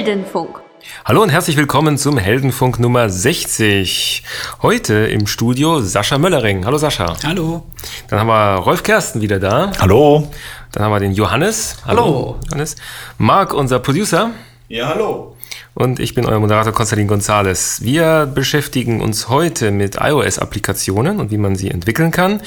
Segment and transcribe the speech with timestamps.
[0.00, 0.62] Heldenfunk.
[1.04, 4.22] Hallo und herzlich willkommen zum Heldenfunk Nummer 60.
[4.62, 6.64] Heute im Studio Sascha Möllering.
[6.64, 7.18] Hallo Sascha.
[7.22, 7.64] Hallo.
[8.08, 9.72] Dann haben wir Rolf Kersten wieder da.
[9.78, 10.26] Hallo.
[10.72, 11.76] Dann haben wir den Johannes.
[11.84, 12.00] Hallo.
[12.00, 12.38] Hallo.
[12.46, 12.76] Johannes.
[13.18, 14.30] Marc, unser Producer.
[14.68, 15.36] Ja, hallo.
[15.74, 17.82] Und ich bin euer Moderator Konstantin Gonzales.
[17.82, 22.40] Wir beschäftigen uns heute mit iOS-Applikationen und wie man sie entwickeln kann.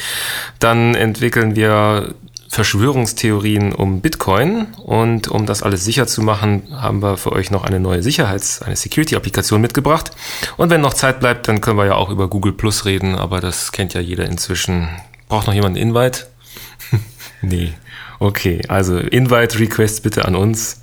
[0.57, 2.15] Dann entwickeln wir
[2.53, 4.67] Verschwörungstheorien um Bitcoin.
[4.83, 8.61] Und um das alles sicher zu machen, haben wir für euch noch eine neue Sicherheits-,
[8.61, 10.11] eine Security-Applikation mitgebracht.
[10.55, 13.41] Und wenn noch Zeit bleibt, dann können wir ja auch über Google Plus reden, aber
[13.41, 14.87] das kennt ja jeder inzwischen.
[15.29, 16.27] Braucht noch jemand einen Invite?
[17.41, 17.73] nee.
[18.19, 20.81] Okay, also Invite-Requests bitte an uns.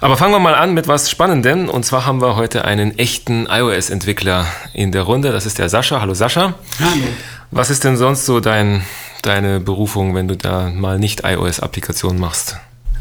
[0.00, 1.68] Aber fangen wir mal an mit was Spannendem.
[1.68, 5.30] Und zwar haben wir heute einen echten iOS-Entwickler in der Runde.
[5.30, 6.00] Das ist der Sascha.
[6.00, 6.54] Hallo Sascha.
[6.80, 7.04] Hallo.
[7.50, 8.82] Was ist denn sonst so dein,
[9.22, 12.56] deine Berufung, wenn du da mal nicht iOS-Applikationen machst?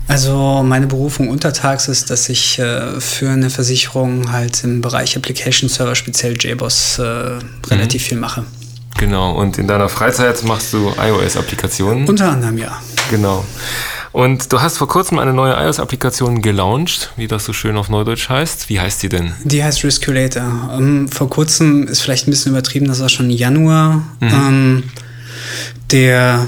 [0.07, 5.69] Also meine Berufung untertags ist, dass ich äh, für eine Versicherung halt im Bereich Application
[5.69, 8.43] Server, speziell JBoss, äh, relativ viel mache.
[8.97, 12.07] Genau, und in deiner Freizeit machst du iOS-Applikationen?
[12.07, 12.81] Unter anderem ja.
[13.11, 13.45] Genau.
[14.11, 18.29] Und du hast vor kurzem eine neue iOS-Applikation gelauncht, wie das so schön auf Neudeutsch
[18.29, 18.67] heißt.
[18.67, 19.33] Wie heißt die denn?
[19.43, 20.71] Die heißt Risculator.
[20.75, 24.01] Ähm, vor kurzem ist vielleicht ein bisschen übertrieben, das war schon Januar.
[24.21, 24.83] Ähm,
[25.91, 26.47] der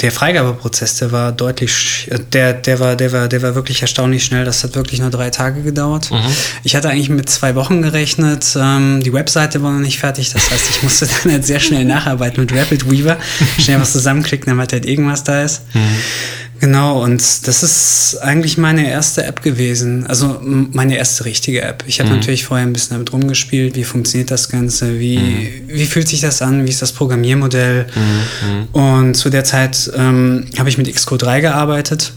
[0.00, 4.24] der Freigabeprozess, der war deutlich, äh, der, der war, der war, der war wirklich erstaunlich
[4.24, 4.44] schnell.
[4.44, 6.10] Das hat wirklich nur drei Tage gedauert.
[6.62, 8.56] Ich hatte eigentlich mit zwei Wochen gerechnet.
[8.58, 10.32] Ähm, die Webseite war noch nicht fertig.
[10.32, 13.18] Das heißt, ich musste dann halt sehr schnell nacharbeiten mit Rapid Weaver.
[13.58, 15.62] Schnell was zusammenklicken, damit halt irgendwas da ist.
[16.60, 20.06] Genau, und das ist eigentlich meine erste App gewesen.
[20.06, 21.84] Also meine erste richtige App.
[21.86, 23.76] Ich habe natürlich vorher ein bisschen damit rumgespielt.
[23.76, 25.00] Wie funktioniert das Ganze?
[25.00, 26.66] Wie, wie fühlt sich das an?
[26.66, 27.86] Wie ist das Programmiermodell?
[28.72, 32.12] Und zu der Zeit ähm, habe ich mit Xcode 3 gearbeitet.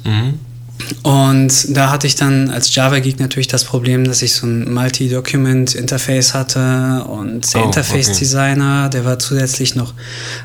[1.03, 6.33] Und da hatte ich dann als Java-Geek natürlich das Problem, dass ich so ein Multi-Document-Interface
[6.33, 9.93] hatte und der Oh, Interface-Designer, der war zusätzlich noch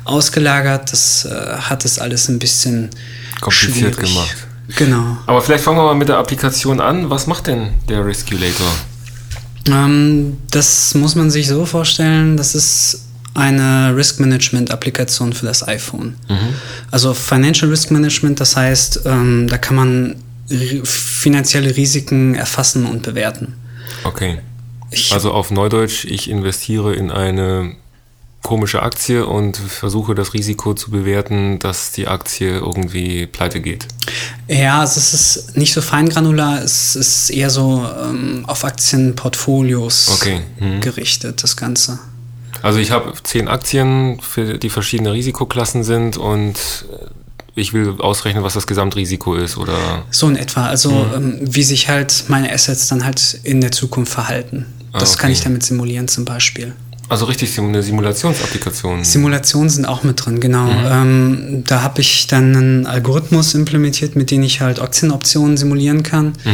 [0.05, 0.91] ausgelagert.
[0.93, 2.89] Das äh, hat es alles ein bisschen
[3.41, 4.13] Kompliziert schwierig.
[4.13, 4.47] gemacht.
[4.75, 5.17] Genau.
[5.25, 7.09] Aber vielleicht fangen wir mal mit der Applikation an.
[7.09, 8.67] Was macht denn der Resculator?
[9.67, 15.67] Ähm, das muss man sich so vorstellen, das ist eine Risk Management Applikation für das
[15.67, 16.15] iPhone.
[16.91, 20.15] Also Financial Risk Management, das heißt, ähm, da kann man
[20.83, 23.53] finanzielle Risiken erfassen und bewerten.
[24.03, 24.39] Okay.
[24.91, 27.75] Ich, Also auf Neudeutsch, ich investiere in eine
[28.43, 33.85] komische Aktie und versuche das Risiko zu bewerten, dass die Aktie irgendwie pleite geht.
[34.47, 40.41] ja, also es ist nicht so feingranular, es ist eher so ähm, auf Aktienportfolios Okay.
[40.59, 40.81] Mhm.
[40.81, 41.99] gerichtet, das Ganze.
[42.61, 46.55] Also ich habe zehn Aktien, für die verschiedene Risikoklassen sind und
[47.55, 51.13] ich will ausrechnen, was das Gesamtrisiko ist oder So in etwa, also Mhm.
[51.15, 54.65] ähm, wie sich halt meine Assets dann halt in der Zukunft verhalten.
[54.93, 55.37] Das Ah, kann okay.
[55.37, 56.73] ich damit simulieren zum Beispiel.
[57.09, 59.03] Also richtig eine Simulationsapplikation.
[59.03, 60.65] Simulationen sind auch mit drin, genau.
[60.65, 60.85] Mhm.
[60.85, 66.33] Ähm, da habe ich dann einen Algorithmus implementiert, mit dem ich halt Aktienoptionen simulieren kann.
[66.45, 66.51] Mhm.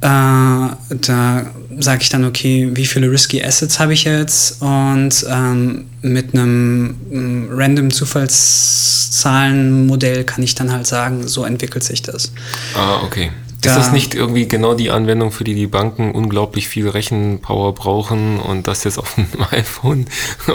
[0.00, 0.70] Äh,
[1.00, 1.46] da
[1.78, 4.60] sage ich dann, okay, wie viele risky Assets habe ich jetzt?
[4.60, 12.02] Und ähm, mit einem ähm, random Zufallszahlenmodell kann ich dann halt sagen, so entwickelt sich
[12.02, 12.32] das.
[12.74, 13.30] Ah, okay.
[13.62, 17.74] Da- ist das nicht irgendwie genau die Anwendung, für die die Banken unglaublich viel Rechenpower
[17.74, 20.06] brauchen und das jetzt auf dem iPhone?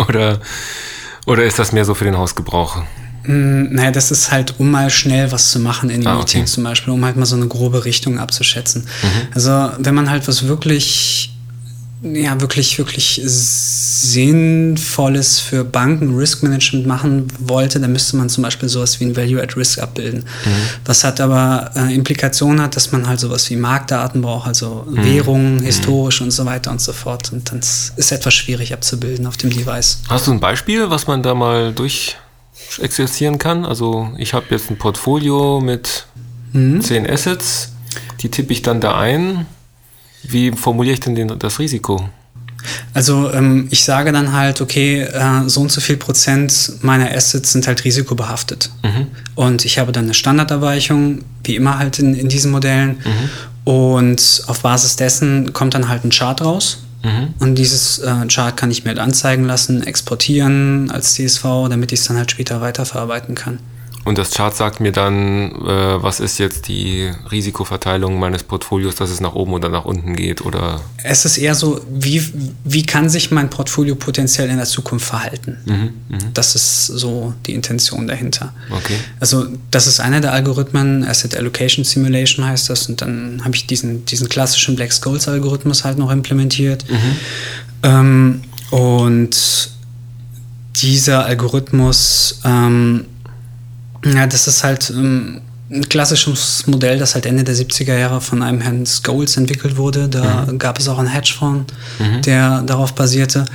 [0.08, 0.40] Oder,
[1.26, 2.84] oder ist das mehr so für den Hausgebrauch?
[3.24, 6.20] Mm, Naja, das ist halt, um mal schnell was zu machen in Ah, okay.
[6.40, 8.84] Meetings zum Beispiel, um halt mal so eine grobe Richtung abzuschätzen.
[9.02, 9.08] Mhm.
[9.34, 11.34] Also wenn man halt was wirklich,
[12.04, 13.22] ja, wirklich, wirklich
[14.02, 19.16] Sinnvolles für Banken, Risk Management machen wollte, dann müsste man zum Beispiel sowas wie ein
[19.16, 20.22] Value at Risk abbilden.
[20.46, 20.50] Mhm.
[20.86, 25.04] Was hat aber äh, Implikationen hat, dass man halt sowas wie Marktdaten braucht, also Mhm.
[25.06, 27.32] Währungen, historisch und so weiter und so fort.
[27.32, 30.00] Und dann ist etwas schwierig abzubilden auf dem Device.
[30.10, 32.16] Hast du ein Beispiel, was man da mal durch
[32.80, 33.66] exerzieren kann?
[33.66, 36.06] Also ich habe jetzt ein Portfolio mit
[36.80, 37.72] zehn Assets,
[38.22, 39.46] die tippe ich dann da ein.
[40.24, 42.10] Wie formuliere ich denn den, das Risiko?
[42.94, 47.52] Also ähm, ich sage dann halt, okay, äh, so und so viel Prozent meiner Assets
[47.52, 48.70] sind halt risikobehaftet.
[49.36, 52.98] Und ich habe dann eine Standardabweichung, wie immer halt in, in diesen Modellen.
[53.64, 56.80] Und auf Basis dessen kommt dann halt ein Chart raus.
[57.40, 62.00] Und dieses äh, Chart kann ich mir halt anzeigen lassen, exportieren als CSV, damit ich
[62.02, 63.60] es dann halt später weiterverarbeiten kann.
[64.08, 69.10] Und das Chart sagt mir dann, äh, was ist jetzt die Risikoverteilung meines Portfolios, dass
[69.10, 70.80] es nach oben oder nach unten geht oder?
[71.04, 72.24] Es ist eher so, wie,
[72.64, 75.58] wie kann sich mein Portfolio potenziell in der Zukunft verhalten?
[75.66, 76.18] Mhm, mh.
[76.34, 78.54] Das ist so die Intention dahinter.
[78.70, 78.96] Okay.
[79.20, 82.88] Also das ist einer der Algorithmen, Asset Allocation Simulation heißt das.
[82.88, 86.86] Und dann habe ich diesen, diesen klassischen Black Scholes Algorithmus halt noch implementiert.
[86.90, 87.18] Mhm.
[87.84, 89.36] Ähm, und
[90.78, 93.06] dieser Algorithmus ähm,
[94.16, 98.42] ja, das ist halt ähm, ein klassisches Modell, das halt Ende der 70er Jahre von
[98.42, 100.08] einem Herrn Scholes entwickelt wurde.
[100.08, 100.60] Da mhm.
[100.60, 102.22] gab es auch einen Hedgefonds, mhm.
[102.22, 103.46] der darauf basierte.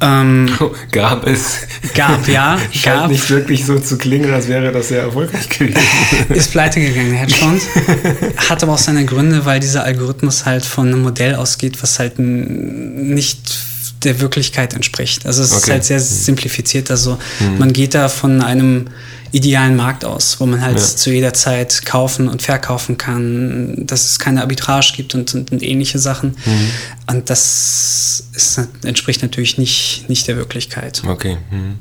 [0.00, 0.50] Ähm,
[0.92, 1.58] gab es.
[1.94, 2.58] Gab, ja.
[2.72, 3.10] Scheint gab.
[3.10, 5.80] nicht wirklich so zu klingen, als wäre das sehr erfolgreich gewesen.
[6.28, 7.64] Ist pleite gegangen, der Hedgefonds.
[8.48, 12.18] Hat aber auch seine Gründe, weil dieser Algorithmus halt von einem Modell ausgeht, was halt
[12.18, 13.58] nicht
[14.04, 15.24] der Wirklichkeit entspricht.
[15.26, 15.60] Also es okay.
[15.60, 16.90] ist halt sehr simplifiziert.
[16.90, 17.58] Also mhm.
[17.58, 18.88] man geht da von einem
[19.36, 20.84] idealen Markt aus, wo man halt ja.
[20.84, 25.62] zu jeder Zeit kaufen und verkaufen kann, dass es keine Arbitrage gibt und, und, und
[25.62, 26.36] ähnliche Sachen.
[26.44, 26.70] Mhm.
[27.10, 31.02] Und das ist, entspricht natürlich nicht, nicht der Wirklichkeit.
[31.06, 31.36] Okay.
[31.50, 31.78] Mhm.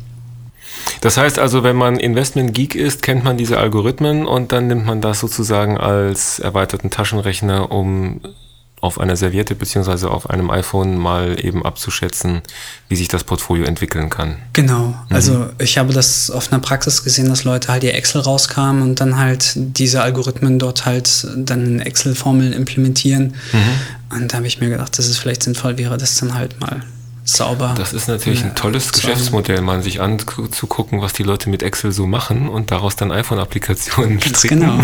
[1.02, 5.02] Das heißt also, wenn man Investment-Geek ist, kennt man diese Algorithmen und dann nimmt man
[5.02, 8.22] das sozusagen als erweiterten Taschenrechner, um
[8.86, 12.42] auf einer Serviette beziehungsweise auf einem iPhone mal eben abzuschätzen,
[12.88, 14.38] wie sich das Portfolio entwickeln kann.
[14.54, 14.88] Genau.
[14.88, 14.96] Mhm.
[15.10, 19.02] Also ich habe das auf einer Praxis gesehen, dass Leute halt ihr Excel rauskamen und
[19.02, 23.36] dann halt diese Algorithmen dort halt dann in Excel-Formeln implementieren.
[23.52, 24.18] Mhm.
[24.18, 26.82] Und da habe ich mir gedacht, dass es vielleicht sinnvoll wäre, das dann halt mal
[27.26, 27.74] sauber.
[27.76, 32.06] Das ist natürlich ein tolles Geschäftsmodell, mal sich anzugucken, was die Leute mit Excel so
[32.06, 34.60] machen und daraus dann iPhone-Applikationen stricken.
[34.60, 34.80] Genau.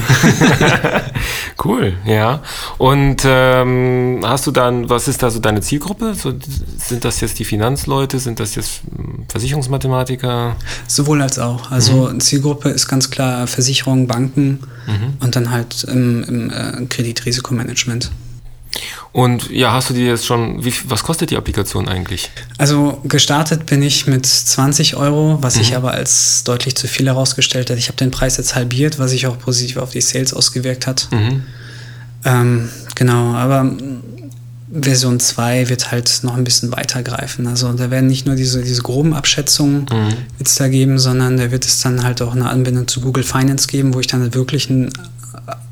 [1.64, 2.42] cool, ja.
[2.80, 6.16] Und ähm, hast du dann, was ist da so deine Zielgruppe?
[6.16, 6.34] So,
[6.78, 8.18] sind das jetzt die Finanzleute?
[8.18, 10.56] Sind das jetzt hm, Versicherungsmathematiker?
[10.88, 11.70] Sowohl als auch.
[11.70, 12.20] Also mhm.
[12.20, 15.14] Zielgruppe ist ganz klar Versicherung, Banken mhm.
[15.20, 18.10] und dann halt im, im äh, Kreditrisikomanagement.
[19.12, 22.30] Und ja, hast du dir jetzt schon, wie, was kostet die Applikation eigentlich?
[22.58, 25.60] Also gestartet bin ich mit 20 Euro, was mhm.
[25.60, 27.78] sich aber als deutlich zu viel herausgestellt hat.
[27.78, 31.10] Ich habe den Preis jetzt halbiert, was sich auch positiv auf die Sales ausgewirkt hat.
[31.12, 31.44] Mhm.
[32.24, 33.74] Ähm, genau, aber
[34.72, 37.48] Version 2 wird halt noch ein bisschen weiter greifen.
[37.48, 40.14] Also da werden nicht nur diese, diese groben Abschätzungen mhm.
[40.40, 43.68] jetzt da geben, sondern da wird es dann halt auch eine Anbindung zu Google Finance
[43.68, 44.92] geben, wo ich dann wirklich ein ähm,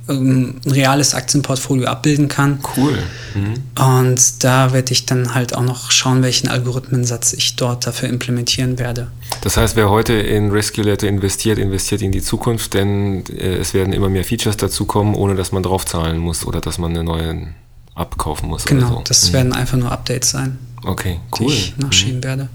[0.10, 2.60] ein reales Aktienportfolio abbilden kann.
[2.76, 2.98] Cool.
[3.36, 3.54] Mhm.
[3.82, 8.80] Und da werde ich dann halt auch noch schauen, welchen Algorithmensatz ich dort dafür implementieren
[8.80, 9.08] werde.
[9.42, 13.94] Das heißt, wer heute in Resculator investiert, investiert in die Zukunft, denn äh, es werden
[13.94, 17.48] immer mehr Features dazukommen, ohne dass man draufzahlen muss oder dass man eine neue
[17.96, 18.66] abkaufen muss.
[18.66, 19.02] Genau, so.
[19.06, 19.34] das mhm.
[19.34, 20.58] werden einfach nur Updates sein.
[20.86, 21.48] Okay, cool.
[21.48, 22.24] Die ich nachschieben mhm.
[22.24, 22.50] werde.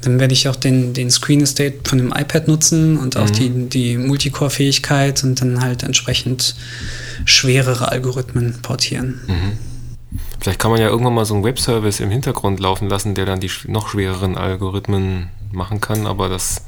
[0.00, 3.32] Dann werde ich auch den, den Screen Estate von dem iPad nutzen und auch mhm.
[3.32, 6.54] die, die Multicore-Fähigkeit und dann halt entsprechend
[7.24, 9.20] schwerere Algorithmen portieren.
[9.26, 9.58] Mhm.
[10.40, 13.40] Vielleicht kann man ja irgendwann mal so einen Webservice im Hintergrund laufen lassen, der dann
[13.40, 16.62] die noch schwereren Algorithmen machen kann, aber das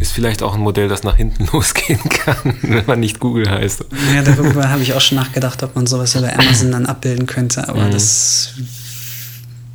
[0.00, 3.84] ist vielleicht auch ein Modell, das nach hinten losgehen kann, wenn man nicht Google heißt.
[4.14, 7.68] Ja, darüber habe ich auch schon nachgedacht, ob man sowas über Amazon dann abbilden könnte,
[7.68, 7.92] aber mhm.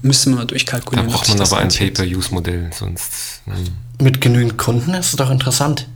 [0.02, 1.10] Das müsste man durchkalkulieren.
[1.10, 3.42] Da braucht man aber ein Pay-per-Use-Modell, sonst.
[3.46, 3.70] Nein.
[4.02, 5.88] Mit genügend Kunden ist es doch interessant.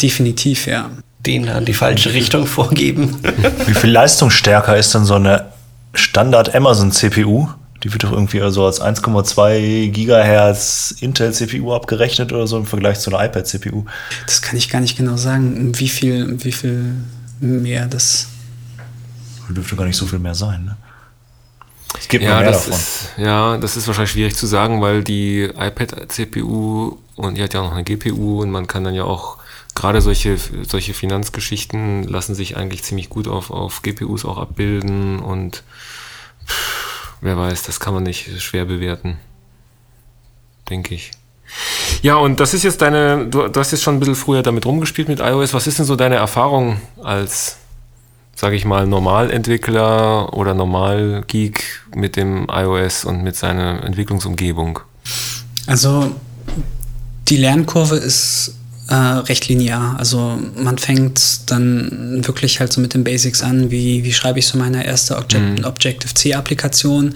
[0.00, 0.90] Definitiv, ja.
[1.26, 3.18] Den in die falsche Richtung vorgeben.
[3.66, 5.52] Wie viel leistungsstärker ist denn so eine
[5.92, 7.48] Standard Amazon CPU?
[7.82, 13.00] Die wird doch irgendwie also als 1,2 Gigahertz Intel CPU abgerechnet oder so im Vergleich
[13.00, 13.84] zu einer iPad CPU.
[14.26, 16.94] Das kann ich gar nicht genau sagen, wie viel, wie viel
[17.40, 18.28] mehr das.
[19.48, 20.76] Dürfte gar nicht so viel mehr sein, ne?
[22.10, 22.72] Es gibt ja, mehr davon.
[22.72, 27.60] Ist, ja, das ist wahrscheinlich schwierig zu sagen, weil die iPad-CPU und die hat ja
[27.60, 29.36] auch noch eine GPU und man kann dann ja auch
[29.76, 30.36] gerade solche,
[30.66, 35.62] solche Finanzgeschichten lassen sich eigentlich ziemlich gut auf, auf GPUs auch abbilden und
[36.48, 39.16] pff, wer weiß, das kann man nicht schwer bewerten.
[40.68, 41.12] Denke ich.
[42.02, 44.66] Ja, und das ist jetzt deine, du, du hast jetzt schon ein bisschen früher damit
[44.66, 45.54] rumgespielt mit iOS.
[45.54, 47.59] Was ist denn so deine Erfahrung als
[48.40, 51.62] sage ich mal, Normalentwickler oder Normalgeek
[51.94, 54.80] mit dem iOS und mit seiner Entwicklungsumgebung?
[55.66, 56.10] Also
[57.28, 58.54] die Lernkurve ist
[58.88, 59.96] äh, recht linear.
[59.98, 64.46] Also man fängt dann wirklich halt so mit den Basics an, wie, wie schreibe ich
[64.46, 65.64] so meine erste Object mhm.
[65.66, 67.14] Objective-C-Applikation.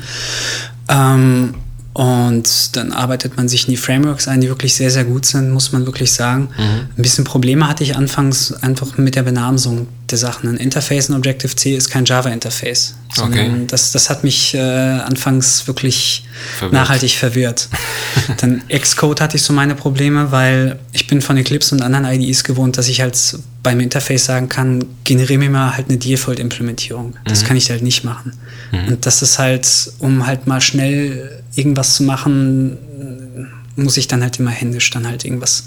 [0.90, 1.54] Ähm,
[1.94, 5.50] Und dann arbeitet man sich in die Frameworks ein, die wirklich sehr, sehr gut sind,
[5.52, 6.48] muss man wirklich sagen.
[6.58, 10.48] Ein bisschen Probleme hatte ich anfangs einfach mit der Benamsung der Sachen.
[10.48, 12.96] Ein Interface in Objective-C ist kein Java-Interface.
[13.20, 13.48] Okay.
[13.68, 16.24] Das, das hat mich äh, anfangs wirklich
[16.58, 16.72] Verwirrt.
[16.72, 17.68] nachhaltig verwirrt.
[18.38, 22.42] Dann Xcode hatte ich so meine Probleme, weil ich bin von Eclipse und anderen IDEs
[22.42, 23.16] gewohnt, dass ich halt
[23.62, 27.14] beim Interface sagen kann, generiere mir mal halt eine Default-Implementierung.
[27.24, 28.32] Das kann ich halt nicht machen.
[28.88, 32.78] Und das ist halt, um halt mal schnell irgendwas zu machen,
[33.76, 35.64] muss ich dann halt immer händisch dann halt irgendwas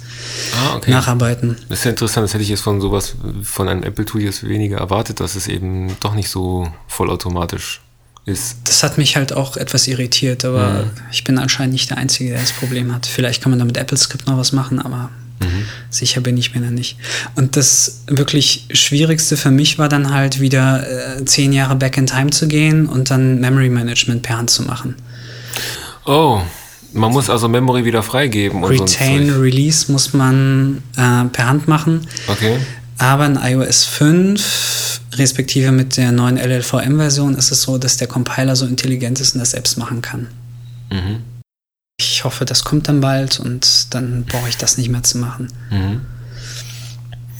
[0.55, 0.91] Ah, okay.
[0.91, 1.57] nacharbeiten.
[1.69, 4.77] Das ist ja interessant, das hätte ich jetzt von sowas, von einem Apple-Tool jetzt weniger
[4.77, 7.81] erwartet, dass es eben doch nicht so vollautomatisch
[8.25, 8.57] ist.
[8.65, 12.39] Das hat mich halt auch etwas irritiert, aber ich bin anscheinend nicht der Einzige, der
[12.41, 13.05] das Problem hat.
[13.05, 15.09] Vielleicht kann man da mit AppleScript noch was machen, aber
[15.89, 16.97] sicher bin ich mir da nicht.
[17.35, 22.07] Und das wirklich Schwierigste für mich war dann halt wieder äh, zehn Jahre back in
[22.07, 24.95] time zu gehen und dann Memory Management per Hand zu machen.
[26.07, 26.41] Oh,
[26.93, 28.63] man muss also Memory wieder freigeben.
[28.63, 29.29] Retain.
[29.29, 32.07] Release muss man äh, per Hand machen.
[32.27, 32.57] Okay.
[32.97, 38.55] Aber in iOS 5, respektive mit der neuen LLVM-Version, ist es so, dass der Compiler
[38.55, 40.27] so intelligent ist und das selbst machen kann.
[40.89, 41.21] Mhm.
[41.99, 45.51] Ich hoffe, das kommt dann bald und dann brauche ich das nicht mehr zu machen.
[45.69, 46.01] Mhm.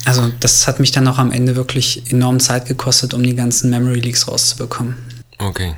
[0.06, 3.70] Also das hat mich dann auch am Ende wirklich enorm Zeit gekostet, um die ganzen
[3.70, 4.96] Memory Leaks rauszubekommen.
[5.38, 5.76] Okay.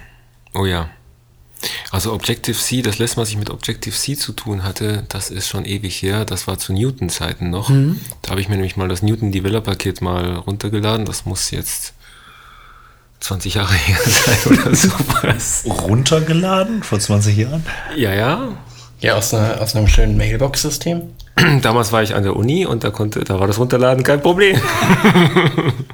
[0.53, 0.89] Oh ja.
[1.91, 5.65] Also Objective-C, das letzte Mal, was ich mit Objective-C zu tun hatte, das ist schon
[5.65, 6.25] ewig her.
[6.25, 7.69] Das war zu Newton-Zeiten noch.
[8.21, 11.05] Da habe ich mir nämlich mal das Newton Developer Kit mal runtergeladen.
[11.05, 11.93] Das muss jetzt
[13.19, 15.63] 20 Jahre her sein oder sowas.
[15.65, 17.65] Runtergeladen vor 20 Jahren?
[17.95, 18.49] Ja, ja.
[19.01, 21.01] Ja, aus, einer, aus einem schönen Mailbox-System.
[21.61, 24.57] Damals war ich an der Uni und da konnte, da war das Runterladen kein Problem.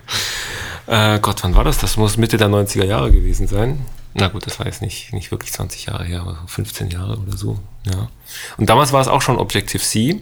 [0.88, 1.78] äh, Gott, wann war das?
[1.78, 3.86] Das muss Mitte der 90er Jahre gewesen sein.
[4.18, 7.36] Na gut, das war jetzt nicht, nicht wirklich 20 Jahre her, aber 15 Jahre oder
[7.36, 7.60] so.
[7.86, 8.08] Ja.
[8.56, 10.22] Und damals war es auch schon Objective-C,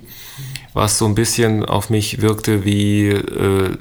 [0.74, 3.78] was so ein bisschen auf mich wirkte wie äh,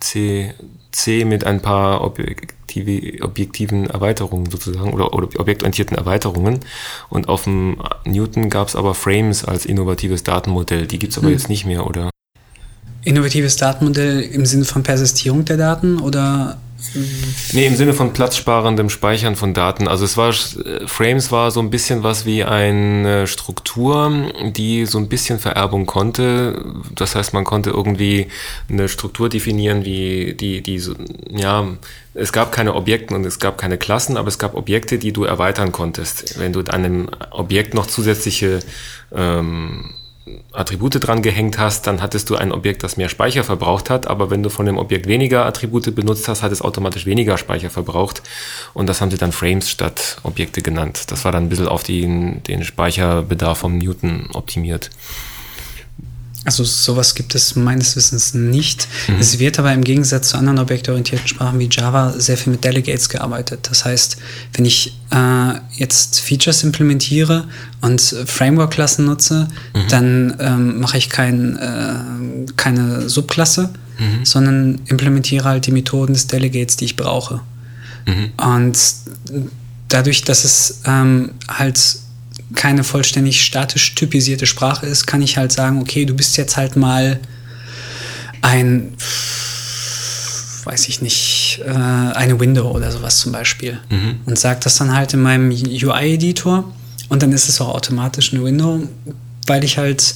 [0.00, 0.52] C,
[0.90, 6.60] C mit ein paar objektive, objektiven Erweiterungen sozusagen oder, oder objektorientierten Erweiterungen.
[7.08, 10.86] Und auf dem Newton gab es aber Frames als innovatives Datenmodell.
[10.86, 12.10] Die gibt's aber jetzt nicht mehr, oder?
[13.02, 16.58] Innovatives Datenmodell im Sinne von Persistierung der Daten oder
[17.52, 19.88] Nee, im Sinne von platzsparendem Speichern von Daten.
[19.88, 24.98] Also es war, äh, Frames war so ein bisschen was wie eine Struktur, die so
[24.98, 26.64] ein bisschen Vererbung konnte.
[26.94, 28.28] Das heißt, man konnte irgendwie
[28.68, 30.82] eine Struktur definieren, wie die, die
[31.30, 31.66] ja,
[32.14, 35.24] es gab keine Objekte und es gab keine Klassen, aber es gab Objekte, die du
[35.24, 36.38] erweitern konntest.
[36.38, 38.60] Wenn du einem Objekt noch zusätzliche
[39.14, 39.94] ähm,
[40.52, 44.30] Attribute dran gehängt hast, dann hattest du ein Objekt, das mehr Speicher verbraucht hat, aber
[44.30, 48.22] wenn du von dem Objekt weniger Attribute benutzt hast, hat es automatisch weniger Speicher verbraucht
[48.74, 51.10] und das haben sie dann Frames statt Objekte genannt.
[51.10, 54.90] Das war dann ein bisschen auf den, den Speicherbedarf vom Newton optimiert.
[56.44, 58.88] Also sowas gibt es meines Wissens nicht.
[59.20, 63.08] Es wird aber im Gegensatz zu anderen objektorientierten Sprachen wie Java sehr viel mit Delegates
[63.08, 63.68] gearbeitet.
[63.70, 64.16] Das heißt,
[64.54, 67.46] wenn ich äh, jetzt Features implementiere
[67.80, 69.48] und Framework-Klassen nutze,
[69.88, 73.70] dann ähm, mache ich kein, äh, keine Subklasse,
[74.24, 77.40] sondern implementiere halt die Methoden des Delegates, die ich brauche.
[78.36, 78.78] Und
[79.88, 81.78] dadurch, dass es ähm, halt
[82.54, 86.76] keine vollständig statisch typisierte Sprache ist, kann ich halt sagen, okay, du bist jetzt halt
[86.76, 87.20] mal
[88.42, 88.94] ein,
[90.64, 93.78] weiß ich nicht, äh, eine Window oder sowas zum Beispiel.
[94.26, 96.72] Und sag das dann halt in meinem UI-Editor
[97.08, 98.88] und dann ist es auch automatisch eine Window,
[99.46, 100.14] weil ich halt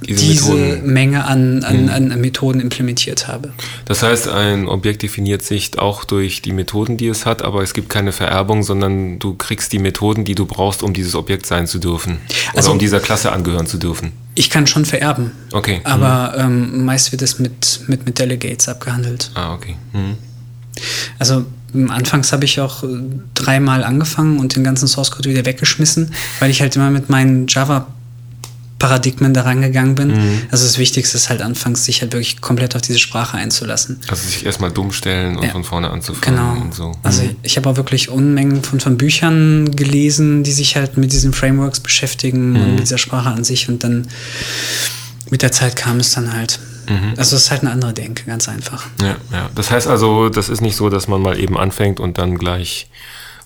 [0.00, 0.92] Diese diese, Methoden.
[0.92, 3.52] Menge an, an, an Methoden implementiert habe.
[3.86, 7.74] Das heißt, ein Objekt definiert sich auch durch die Methoden, die es hat, aber es
[7.74, 11.66] gibt keine Vererbung, sondern du kriegst die Methoden, die du brauchst, um dieses Objekt sein
[11.66, 12.18] zu dürfen.
[12.50, 14.12] Oder Also- um dieser Klasse angehören zu dürfen.
[14.36, 15.80] Ich kann schon vererben, Okay.
[15.82, 19.32] aber ähm, meist wird es mit, mit, mit Delegates abgehandelt.
[19.34, 19.74] Ah, okay.
[19.92, 20.16] Mhm.
[21.18, 21.44] Also
[21.88, 22.86] anfangs habe ich auch äh,
[23.34, 27.46] dreimal angefangen und den ganzen Source Code wieder weggeschmissen, weil ich halt immer mit meinen
[27.48, 27.88] Java
[28.78, 30.08] Paradigmen da rangegangen bin.
[30.12, 30.42] Mhm.
[30.52, 33.98] Also das Wichtigste ist halt anfangs, sich halt wirklich komplett auf diese Sprache einzulassen.
[34.08, 35.50] Also sich erstmal dumm stellen und Ja.
[35.50, 36.60] von vorne anzufangen Genau.
[36.60, 36.92] und so.
[37.02, 37.36] Also Mhm.
[37.42, 41.80] ich habe auch wirklich Unmengen von, von Büchern gelesen, die sich halt mit diesen Frameworks
[41.80, 42.70] beschäftigen und Mhm.
[42.76, 44.06] mit dieser Sprache an sich und dann
[45.30, 46.58] mit der Zeit kam es dann halt.
[46.88, 47.14] Mhm.
[47.16, 48.86] Also es ist halt eine andere Denke, ganz einfach.
[49.02, 49.50] Ja, ja.
[49.54, 52.88] Das heißt also, das ist nicht so, dass man mal eben anfängt und dann gleich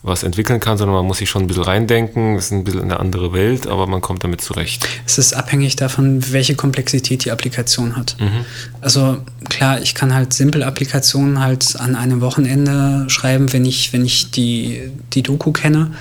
[0.04, 2.36] was entwickeln kann, sondern man muss sich schon ein bisschen reindenken.
[2.36, 4.88] Es ist ein bisschen eine andere Welt, aber man kommt damit zurecht.
[5.06, 8.16] Es ist abhängig davon, welche Komplexität die Applikation hat.
[8.18, 8.44] Mhm.
[8.80, 9.18] Also
[9.48, 14.32] klar, ich kann halt simple Applikationen halt an einem Wochenende schreiben, wenn ich, wenn ich
[14.32, 15.92] die, die Doku kenne.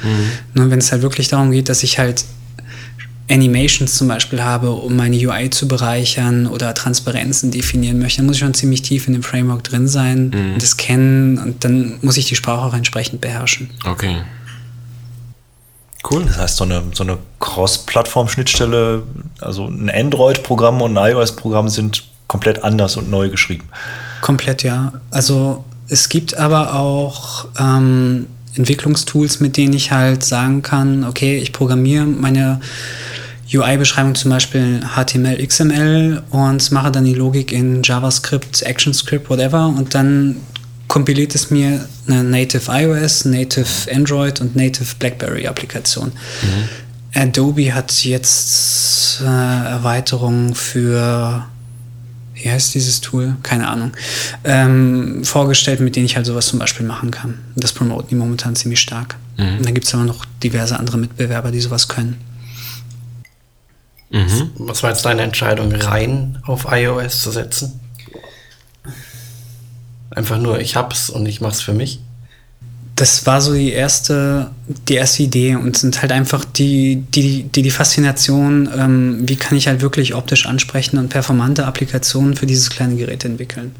[0.53, 2.25] Nur wenn es halt wirklich darum geht, dass ich halt
[3.31, 8.35] Animations zum Beispiel habe, um meine UI zu bereichern oder Transparenzen definieren möchte, dann muss
[8.35, 12.25] ich schon ziemlich tief in dem Framework drin sein, das kennen und dann muss ich
[12.25, 13.69] die Sprache auch entsprechend beherrschen.
[13.85, 14.17] Okay.
[16.09, 16.25] Cool.
[16.25, 19.03] Das heißt, so eine, so eine Cross-Plattform-Schnittstelle,
[19.39, 23.69] also ein Android-Programm und ein iOS-Programm sind komplett anders und neu geschrieben.
[24.21, 24.93] Komplett, ja.
[25.11, 31.53] Also es gibt aber auch ähm, Entwicklungstools, mit denen ich halt sagen kann, okay, ich
[31.53, 32.59] programmiere meine
[33.53, 39.93] UI-Beschreibung zum Beispiel HTML, XML und mache dann die Logik in JavaScript, ActionScript, whatever und
[39.93, 40.37] dann
[40.87, 46.11] kompiliert es mir eine Native iOS, Native Android und Native BlackBerry Applikation.
[47.13, 51.45] Adobe hat jetzt äh, Erweiterungen für
[52.43, 53.35] wie heißt dieses Tool?
[53.43, 53.91] Keine Ahnung.
[54.43, 57.39] Ähm, vorgestellt, mit denen ich halt sowas zum Beispiel machen kann.
[57.55, 59.17] Das promoten die momentan ziemlich stark.
[59.57, 62.19] Und dann gibt es aber noch diverse andere Mitbewerber, die sowas können.
[64.57, 67.79] Was war jetzt deine Entscheidung, rein auf iOS zu setzen?
[70.09, 72.01] Einfach nur, ich hab's und ich mach's für mich?
[73.01, 74.51] Das war so die erste,
[74.87, 79.57] die erste Idee und sind halt einfach die, die, die, die Faszination, ähm, wie kann
[79.57, 83.73] ich halt wirklich optisch ansprechende und performante Applikationen für dieses kleine Gerät entwickeln.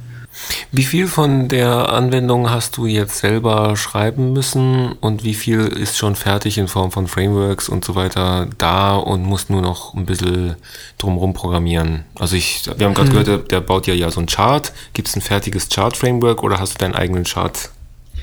[0.72, 6.00] Wie viel von der Anwendung hast du jetzt selber schreiben müssen und wie viel ist
[6.00, 10.08] schon fertig in Form von Frameworks und so weiter da und musst nur noch ein
[10.08, 10.56] bisschen
[10.98, 12.06] drumherum programmieren?
[12.16, 14.74] Also ich, wir haben gerade gehört, der, der baut ja ja so ein Chart.
[14.94, 17.70] Gibt es ein fertiges Chart-Framework oder hast du deinen eigenen Chart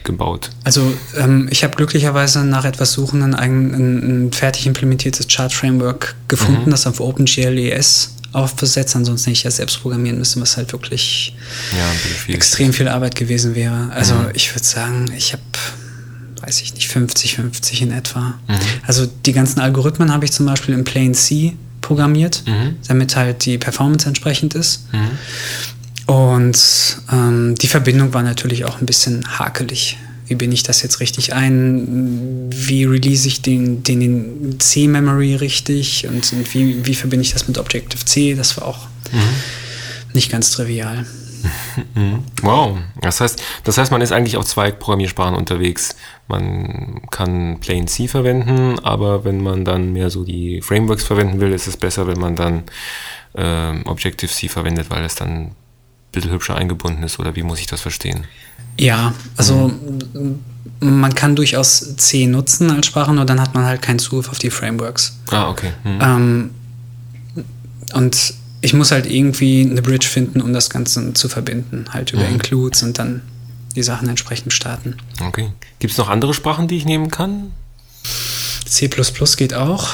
[0.08, 0.50] gebaut?
[0.64, 6.70] Also ähm, ich habe glücklicherweise nach etwas Suchen ein, ein, ein fertig implementiertes Chart-Framework gefunden,
[6.72, 8.96] das auf OpenGLES aufbesetzt.
[8.96, 11.34] Ansonsten hätte ich ja selbst programmieren müssen, was halt wirklich
[11.76, 12.34] Ja, viel.
[12.34, 13.90] extrem viel Arbeit gewesen wäre.
[13.92, 15.42] Also ich würde sagen, ich habe,
[16.42, 18.34] weiß ich nicht, 50, 50 in etwa.
[18.86, 22.42] Also die ganzen Algorithmen habe ich zum Beispiel in Plain C programmiert,
[22.86, 24.84] damit halt die Performance entsprechend ist.
[26.08, 29.98] Und ähm, die Verbindung war natürlich auch ein bisschen hakelig.
[30.26, 32.48] Wie bin ich das jetzt richtig ein?
[32.50, 36.06] Wie release ich den, den, den C-Memory richtig?
[36.08, 38.36] Und, und wie, wie verbinde ich das mit Objective-C?
[38.36, 38.86] Das war auch
[40.14, 41.04] nicht ganz trivial.
[42.42, 42.78] Wow.
[43.00, 45.94] Das heißt, das heißt, man ist eigentlich auf zwei Programmiersprachen unterwegs.
[46.26, 51.52] Man kann Plain C verwenden, aber wenn man dann mehr so die Frameworks verwenden will,
[51.52, 52.64] ist es besser, wenn man dann
[53.36, 55.52] ähm, Objective-C verwendet, weil es dann
[56.12, 57.18] bisschen hübscher eingebunden ist.
[57.18, 58.24] Oder wie muss ich das verstehen?
[58.78, 59.72] Ja, also
[60.14, 60.38] m-
[60.80, 64.38] man kann durchaus C nutzen als Sprache, nur dann hat man halt keinen Zugriff auf
[64.38, 65.16] die Frameworks.
[65.30, 65.72] Ah, okay.
[65.82, 65.98] Hm.
[66.00, 66.50] Ähm,
[67.94, 72.26] und ich muss halt irgendwie eine Bridge finden, um das Ganze zu verbinden, halt über
[72.26, 73.22] Includes und dann
[73.76, 74.96] die Sachen entsprechend starten.
[75.20, 75.52] Okay.
[75.78, 77.52] Gibt es noch andere Sprachen, die ich nehmen kann?
[78.66, 78.88] C
[79.36, 79.88] geht auch.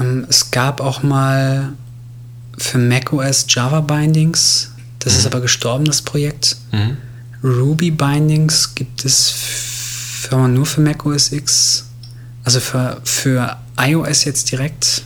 [0.00, 1.72] Ähm, es gab auch mal
[2.56, 4.70] für macOS Java Bindings.
[5.04, 6.56] Das ist aber gestorben, das Projekt.
[6.72, 6.96] Mhm.
[7.42, 11.84] Ruby Bindings gibt es f- aber nur für macOS X.
[12.42, 15.02] Also für, für iOS jetzt direkt.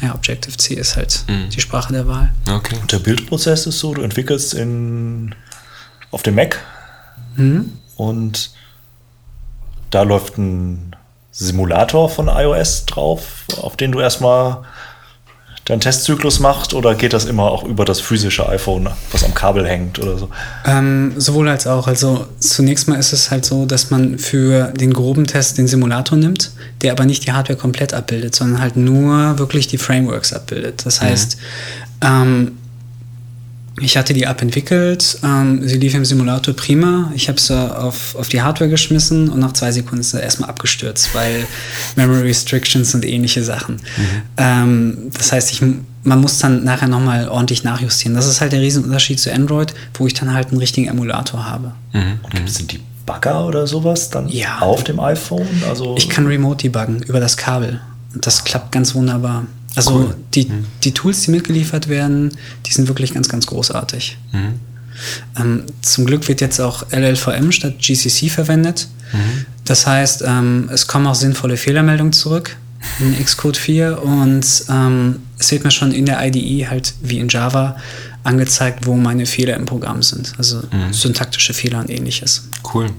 [0.00, 1.50] Ja, Objective-C ist halt Mhm.
[1.50, 2.32] die Sprache der Wahl.
[2.48, 2.76] Okay.
[2.80, 5.34] Und der Bildprozess ist so, du entwickelst in,
[6.10, 6.58] auf dem Mac
[7.96, 8.50] und
[9.90, 10.96] da läuft ein
[11.30, 14.64] Simulator von iOS drauf, auf den du erstmal
[15.68, 19.66] deinen Testzyklus machst oder geht das immer auch über das physische iPhone, was am Kabel
[19.66, 20.30] hängt oder so?
[20.64, 21.86] Ähm, sowohl als auch.
[21.86, 26.16] Also zunächst mal ist es halt so, dass man für den groben Test den Simulator
[26.16, 30.86] nimmt, der aber nicht die Hardware komplett abbildet, sondern halt nur wirklich die Frameworks abbildet.
[30.86, 31.36] Das heißt,
[32.02, 32.56] ähm,
[33.80, 37.10] ich hatte die App entwickelt, ähm, sie lief im Simulator prima.
[37.14, 40.48] Ich habe sie auf, auf die Hardware geschmissen und nach zwei Sekunden ist sie erstmal
[40.50, 41.46] abgestürzt, weil
[41.96, 43.80] Memory Restrictions und ähnliche Sachen.
[44.36, 48.14] Ähm, das heißt, ich, man muss dann nachher nochmal ordentlich nachjustieren.
[48.14, 51.72] Das ist halt der Riesenunterschied zu Android, wo ich dann halt einen richtigen Emulator habe.
[51.92, 54.58] Und gibt es denn die Bagger oder sowas dann Ja.
[54.60, 55.46] auf dem iPhone?
[55.68, 57.80] Also Ich kann Remote debuggen über das Kabel.
[58.14, 59.46] Und das klappt ganz wunderbar.
[59.78, 60.50] Also die,
[60.84, 62.36] die Tools, die mitgeliefert werden,
[62.66, 64.18] die sind wirklich ganz, ganz großartig.
[65.38, 68.88] Ähm, zum Glück wird jetzt auch LLVM statt GCC verwendet.
[69.64, 72.56] Das heißt, ähm, es kommen auch sinnvolle Fehlermeldungen zurück
[73.00, 77.28] in Xcode 4 und ähm, es wird mir schon in der IDE halt wie in
[77.28, 77.76] Java
[78.24, 80.32] angezeigt, wo meine Fehler im Programm sind.
[80.38, 80.62] Also
[80.92, 82.48] syntaktische Fehler und ähnliches.
[82.74, 82.90] Cool.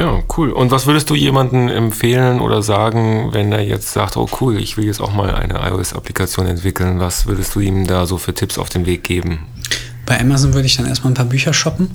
[0.00, 0.50] Ja, cool.
[0.50, 4.78] Und was würdest du jemandem empfehlen oder sagen, wenn er jetzt sagt, oh cool, ich
[4.78, 7.00] will jetzt auch mal eine iOS-Applikation entwickeln?
[7.00, 9.40] Was würdest du ihm da so für Tipps auf den Weg geben?
[10.06, 11.90] Bei Amazon würde ich dann erstmal ein paar Bücher shoppen.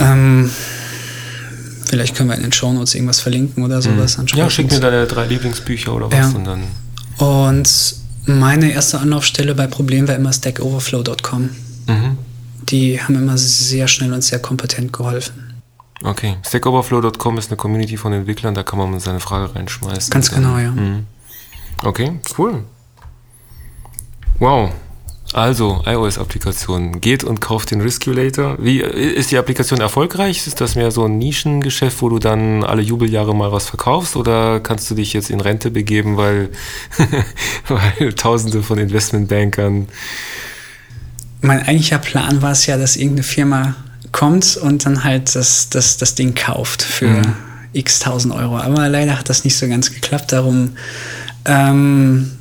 [0.00, 0.50] Ähm,
[1.84, 4.18] vielleicht können wir in den Show Notes irgendwas verlinken oder sowas.
[4.18, 4.26] Mhm.
[4.34, 6.36] Ja, schick mir deine drei Lieblingsbücher oder was Ja.
[6.36, 6.64] und dann.
[7.18, 7.94] Und
[8.26, 11.50] meine erste Anlaufstelle bei Problemen war immer stackoverflow.com.
[11.86, 12.18] Mhm.
[12.70, 15.51] Die haben immer sehr schnell und sehr kompetent geholfen.
[16.02, 16.36] Okay.
[16.46, 20.10] Stackoverflow.com ist eine Community von Entwicklern, da kann man seine Frage reinschmeißen.
[20.10, 20.70] Ganz genau, ja.
[20.70, 21.06] Mhm.
[21.84, 22.64] Okay, cool.
[24.38, 24.72] Wow.
[25.32, 27.00] Also, iOS-Applikation.
[27.00, 28.56] Geht und kauft den Risculator.
[28.60, 30.46] Wie ist die Applikation erfolgreich?
[30.46, 34.16] Ist das mehr so ein Nischengeschäft, wo du dann alle Jubeljahre mal was verkaufst?
[34.16, 36.50] Oder kannst du dich jetzt in Rente begeben, weil,
[37.68, 39.88] weil tausende von Investmentbankern.
[41.40, 43.74] Mein eigentlicher Plan war es ja, dass irgendeine Firma
[44.12, 47.34] kommt und dann halt das, das, das Ding kauft für Mhm.
[47.72, 48.58] x tausend Euro.
[48.58, 50.32] Aber leider hat das nicht so ganz geklappt.
[50.32, 50.76] Darum,
[51.46, 52.32] ähm,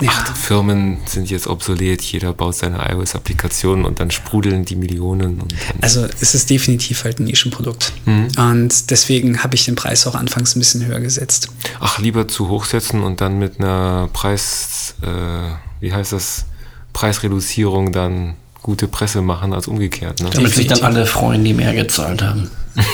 [0.00, 5.42] ja, Ach, Firmen sind jetzt obsolet, jeder baut seine iOS-Applikation und dann sprudeln die Millionen.
[5.80, 7.92] Also es ist definitiv halt ein Nischenprodukt.
[8.06, 11.48] Und deswegen habe ich den Preis auch anfangs ein bisschen höher gesetzt.
[11.80, 15.50] Ach, lieber zu hoch setzen und dann mit einer Preis, äh,
[15.80, 16.44] wie heißt das,
[16.92, 18.34] Preisreduzierung dann
[18.68, 20.20] gute Presse machen als umgekehrt.
[20.20, 20.28] Ne?
[20.30, 22.50] Damit sich dann alle freuen, die mehr gezahlt haben.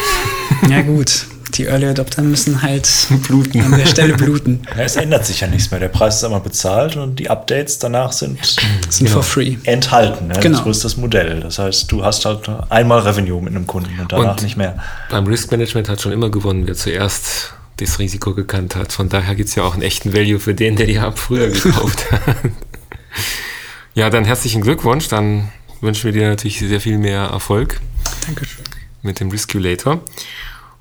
[0.71, 2.89] Ja gut, die Early Adopter müssen halt
[3.27, 3.61] Bluten.
[3.61, 4.63] an der Stelle bluten.
[4.77, 5.81] Ja, es ändert sich ja nichts mehr.
[5.81, 8.39] Der Preis ist einmal bezahlt und die Updates danach sind
[8.89, 9.57] Sind for free.
[9.65, 10.29] enthalten.
[10.29, 10.35] Ne?
[10.41, 10.63] Genau.
[10.63, 11.41] So ist das Modell.
[11.41, 14.77] Das heißt, du hast halt einmal Revenue mit einem Kunden und danach Und- nicht mehr.
[15.11, 18.93] Beim Risk Management hat schon immer gewonnen, wer zuerst das Risiko gekannt hat.
[18.93, 21.49] Von daher gibt es ja auch einen echten Value für den, der die App früher
[21.49, 22.23] gekauft hat.
[23.95, 25.09] ja, dann herzlichen Glückwunsch.
[25.09, 25.49] Dann
[25.85, 27.81] wünschen wir dir natürlich sehr viel mehr Erfolg.
[28.27, 28.65] Dankeschön.
[29.03, 30.03] mit dem Risculator.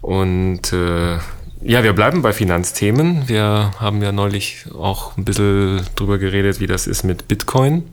[0.02, 1.18] Und äh,
[1.66, 3.30] ja, wir bleiben bei Finanzthemen.
[3.30, 7.84] Wir haben ja neulich auch ein bisschen drüber geredet, wie das ist mit Bitcoin.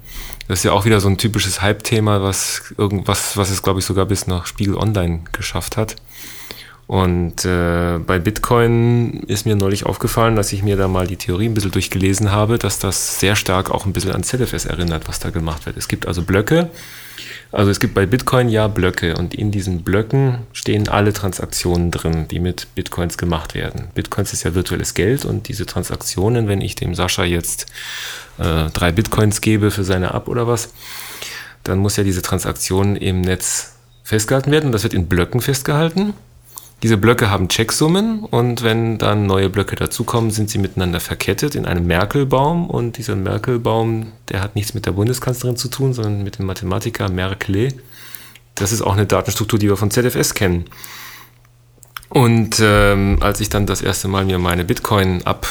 [0.48, 3.84] Das ist ja auch wieder so ein typisches Hype-Thema, was irgendwas, was es, glaube ich,
[3.84, 5.96] sogar bis nach Spiegel Online geschafft hat.
[6.90, 11.44] Und äh, bei Bitcoin ist mir neulich aufgefallen, dass ich mir da mal die Theorie
[11.48, 15.20] ein bisschen durchgelesen habe, dass das sehr stark auch ein bisschen an ZFS erinnert, was
[15.20, 15.76] da gemacht wird.
[15.76, 16.68] Es gibt also Blöcke,
[17.52, 22.26] also es gibt bei Bitcoin ja Blöcke und in diesen Blöcken stehen alle Transaktionen drin,
[22.28, 23.86] die mit Bitcoins gemacht werden.
[23.94, 27.66] Bitcoins ist ja virtuelles Geld und diese Transaktionen, wenn ich dem Sascha jetzt
[28.38, 30.72] äh, drei Bitcoins gebe für seine App oder was,
[31.62, 36.14] dann muss ja diese Transaktion im Netz festgehalten werden und das wird in Blöcken festgehalten.
[36.82, 41.66] Diese Blöcke haben Checksummen und wenn dann neue Blöcke dazukommen, sind sie miteinander verkettet in
[41.66, 46.38] einem Merkelbaum und dieser Merkelbaum, der hat nichts mit der Bundeskanzlerin zu tun, sondern mit
[46.38, 47.68] dem Mathematiker Merkle.
[48.54, 50.64] Das ist auch eine Datenstruktur, die wir von ZFS kennen.
[52.08, 55.46] Und ähm, als ich dann das erste Mal mir meine Bitcoin-App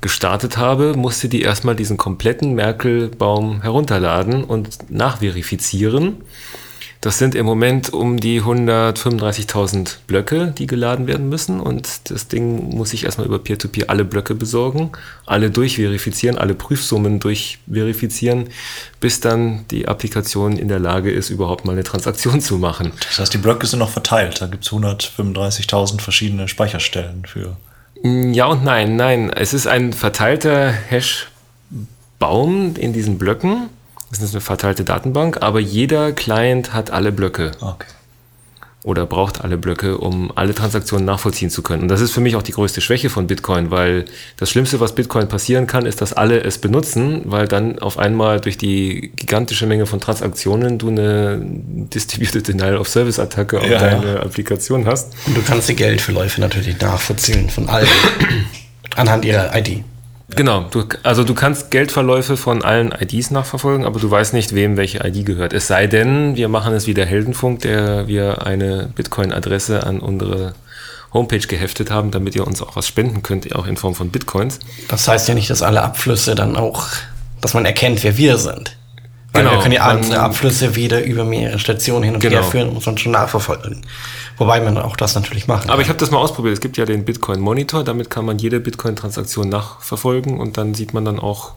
[0.00, 6.18] gestartet habe, musste die erstmal diesen kompletten Merkelbaum herunterladen und nachverifizieren.
[7.02, 11.58] Das sind im Moment um die 135.000 Blöcke, die geladen werden müssen.
[11.58, 14.92] Und das Ding muss ich erstmal über Peer-to-Peer alle Blöcke besorgen,
[15.24, 18.50] alle durchverifizieren, alle Prüfsummen durchverifizieren,
[19.00, 22.92] bis dann die Applikation in der Lage ist, überhaupt mal eine Transaktion zu machen.
[23.08, 24.42] Das heißt, die Blöcke sind noch verteilt.
[24.42, 27.56] Da gibt es 135.000 verschiedene Speicherstellen für.
[28.02, 29.30] Ja und nein, nein.
[29.30, 33.70] Es ist ein verteilter Hash-Baum in diesen Blöcken.
[34.10, 37.52] Das ist eine verteilte Datenbank, aber jeder Client hat alle Blöcke.
[37.60, 37.86] Okay.
[38.82, 41.82] oder braucht alle Blöcke, um alle Transaktionen nachvollziehen zu können.
[41.82, 44.06] Und das ist für mich auch die größte Schwäche von Bitcoin, weil
[44.38, 48.40] das Schlimmste, was Bitcoin passieren kann, ist, dass alle es benutzen, weil dann auf einmal
[48.40, 53.78] durch die gigantische Menge von Transaktionen du eine Distributed Denial of Service Attacke auf Ja.
[53.80, 55.12] deine Applikation hast.
[55.26, 57.86] Und du kannst die Geldverläufe natürlich nachvollziehen von allen
[58.96, 59.84] anhand ihrer ID.
[60.36, 64.76] Genau, du, also du kannst Geldverläufe von allen IDs nachverfolgen, aber du weißt nicht, wem
[64.76, 65.52] welche ID gehört.
[65.52, 70.54] Es sei denn, wir machen es wie der Heldenfunk, der wir eine Bitcoin-Adresse an unsere
[71.12, 74.60] Homepage geheftet haben, damit ihr uns auch was spenden könnt, auch in Form von Bitcoins.
[74.88, 76.86] Das heißt ja nicht, dass alle Abflüsse dann auch,
[77.40, 78.76] dass man erkennt, wer wir sind.
[79.32, 82.36] Weil Genau, wir können man- einzelnen Abflüsse wieder über mehrere Stationen hin und Genau.
[82.36, 83.82] her führen und uns schon nachverfolgen.
[84.40, 85.82] Wobei man auch das natürlich machen Aber kann.
[85.82, 86.54] ich habe das mal ausprobiert.
[86.54, 90.94] Es gibt ja den Bitcoin Monitor, damit kann man jede Bitcoin-Transaktion nachverfolgen und dann sieht
[90.94, 91.52] man dann auch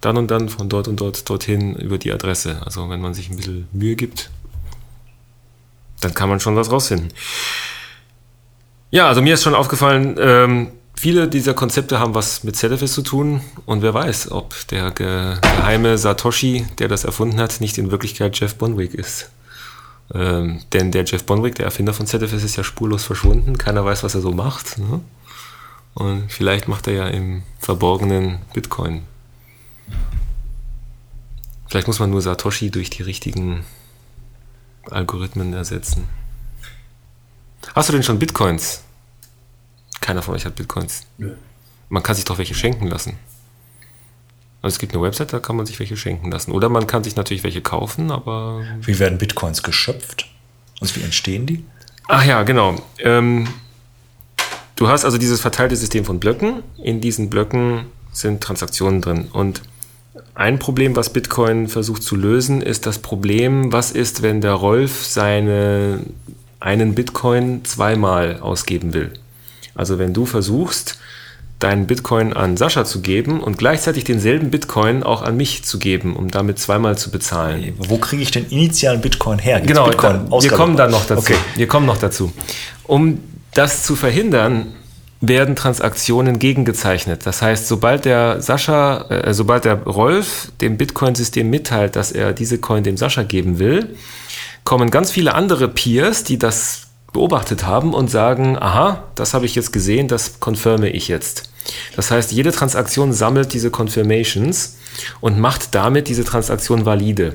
[0.00, 2.60] dann und dann von dort und dort dorthin über die Adresse.
[2.64, 4.30] Also wenn man sich ein bisschen Mühe gibt,
[6.00, 7.12] dann kann man schon was rausfinden.
[8.90, 13.02] Ja, also mir ist schon aufgefallen, ähm, viele dieser Konzepte haben was mit ZFS zu
[13.02, 17.92] tun und wer weiß, ob der ge geheime Satoshi, der das erfunden hat, nicht in
[17.92, 19.30] Wirklichkeit Jeff Bonwick ist.
[20.14, 23.58] Ähm, denn der Jeff Bonwick, der Erfinder von ZFS, ist ja spurlos verschwunden.
[23.58, 24.78] Keiner weiß, was er so macht.
[24.78, 25.00] Ne?
[25.94, 29.02] Und vielleicht macht er ja im Verborgenen Bitcoin.
[31.66, 33.64] Vielleicht muss man nur Satoshi durch die richtigen
[34.90, 36.08] Algorithmen ersetzen.
[37.74, 38.82] Hast du denn schon Bitcoins?
[40.00, 41.06] Keiner von euch hat Bitcoins.
[41.18, 41.34] Nö.
[41.88, 43.18] Man kann sich doch welche schenken lassen.
[44.64, 46.50] Also es gibt eine Website, da kann man sich welche schenken lassen.
[46.50, 48.62] Oder man kann sich natürlich welche kaufen, aber.
[48.80, 50.26] Wie werden Bitcoins geschöpft?
[50.80, 51.62] Und wie entstehen die?
[52.08, 52.76] Ach ja, genau.
[52.98, 53.46] Ähm,
[54.76, 56.62] du hast also dieses verteilte System von Blöcken.
[56.82, 59.28] In diesen Blöcken sind Transaktionen drin.
[59.34, 59.60] Und
[60.34, 65.04] ein Problem, was Bitcoin versucht zu lösen, ist das Problem, was ist, wenn der Rolf
[65.04, 66.00] seine,
[66.58, 69.12] einen Bitcoin zweimal ausgeben will.
[69.74, 70.98] Also wenn du versuchst,
[71.58, 76.16] deinen Bitcoin an Sascha zu geben und gleichzeitig denselben Bitcoin auch an mich zu geben,
[76.16, 77.74] um damit zweimal zu bezahlen.
[77.78, 79.60] Wo kriege ich den initialen Bitcoin her?
[79.60, 81.20] Gibt's genau, Bitcoin wir kommen dann noch dazu.
[81.20, 81.36] Okay.
[81.56, 82.32] Wir kommen noch dazu.
[82.84, 83.20] Um
[83.52, 84.74] das zu verhindern,
[85.20, 87.24] werden Transaktionen gegengezeichnet.
[87.24, 92.58] Das heißt, sobald der Sascha, äh, sobald der Rolf dem Bitcoin-System mitteilt, dass er diese
[92.58, 93.96] Coin dem Sascha geben will,
[94.64, 99.54] kommen ganz viele andere Peers, die das beobachtet haben und sagen, aha, das habe ich
[99.54, 101.44] jetzt gesehen, das confirme ich jetzt.
[101.96, 104.76] Das heißt, jede Transaktion sammelt diese Confirmations
[105.22, 107.34] und macht damit diese Transaktion valide.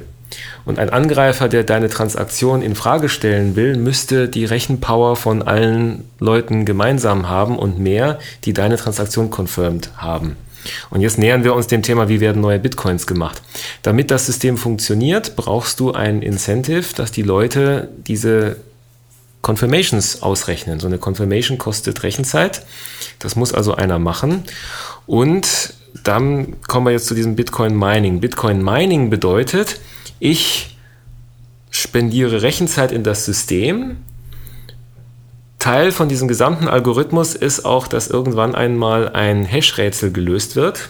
[0.65, 6.04] Und ein Angreifer, der deine Transaktion in Frage stellen will, müsste die Rechenpower von allen
[6.20, 10.36] Leuten gemeinsam haben und mehr, die deine Transaktion confirmed haben.
[10.89, 13.42] Und jetzt nähern wir uns dem Thema, wie werden neue Bitcoins gemacht.
[13.82, 18.58] Damit das System funktioniert, brauchst du ein Incentive, dass die Leute diese
[19.41, 20.80] Confirmations ausrechnen.
[20.80, 22.65] So eine Confirmation kostet Rechenzeit.
[23.19, 24.43] Das muss also einer machen.
[25.06, 25.73] Und
[26.04, 28.19] dann kommen wir jetzt zu diesem Bitcoin Mining.
[28.19, 29.80] Bitcoin Mining bedeutet,
[30.19, 30.78] ich
[31.71, 33.97] spendiere Rechenzeit in das System.
[35.58, 40.89] Teil von diesem gesamten Algorithmus ist auch, dass irgendwann einmal ein Hash-Rätsel gelöst wird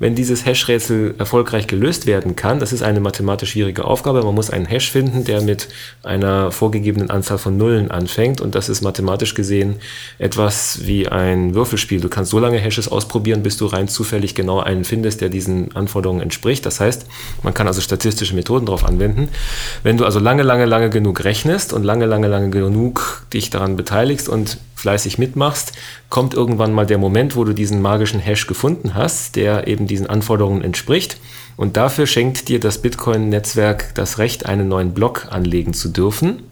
[0.00, 4.22] wenn dieses Hash-Rätsel erfolgreich gelöst werden kann, das ist eine mathematisch schwierige Aufgabe.
[4.22, 5.68] Man muss einen Hash finden, der mit
[6.02, 8.40] einer vorgegebenen Anzahl von Nullen anfängt.
[8.40, 9.76] Und das ist mathematisch gesehen
[10.18, 12.00] etwas wie ein Würfelspiel.
[12.00, 15.74] Du kannst so lange Hashes ausprobieren, bis du rein zufällig genau einen findest, der diesen
[15.76, 16.66] Anforderungen entspricht.
[16.66, 17.06] Das heißt,
[17.42, 19.28] man kann also statistische Methoden darauf anwenden.
[19.82, 23.76] Wenn du also lange, lange, lange genug rechnest und lange, lange, lange genug dich daran
[23.76, 25.72] beteiligst und fleißig mitmachst,
[26.08, 30.06] kommt irgendwann mal der Moment, wo du diesen magischen Hash gefunden hast, der eben diesen
[30.06, 31.18] Anforderungen entspricht.
[31.56, 36.42] Und dafür schenkt dir das Bitcoin-Netzwerk das Recht, einen neuen Block anlegen zu dürfen.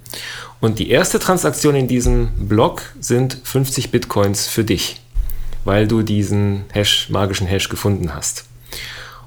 [0.60, 5.00] Und die erste Transaktion in diesem Block sind 50 Bitcoins für dich,
[5.64, 8.44] weil du diesen Hash, magischen Hash gefunden hast.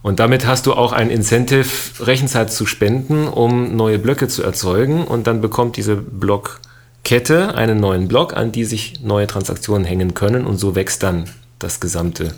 [0.03, 1.67] Und damit hast du auch ein Incentive,
[1.99, 5.05] Rechenzeit zu spenden, um neue Blöcke zu erzeugen.
[5.05, 6.59] Und dann bekommt diese Block
[7.03, 11.25] Kette einen neuen Block, an die sich neue Transaktionen hängen können und so wächst dann
[11.59, 12.35] das gesamte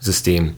[0.00, 0.54] System.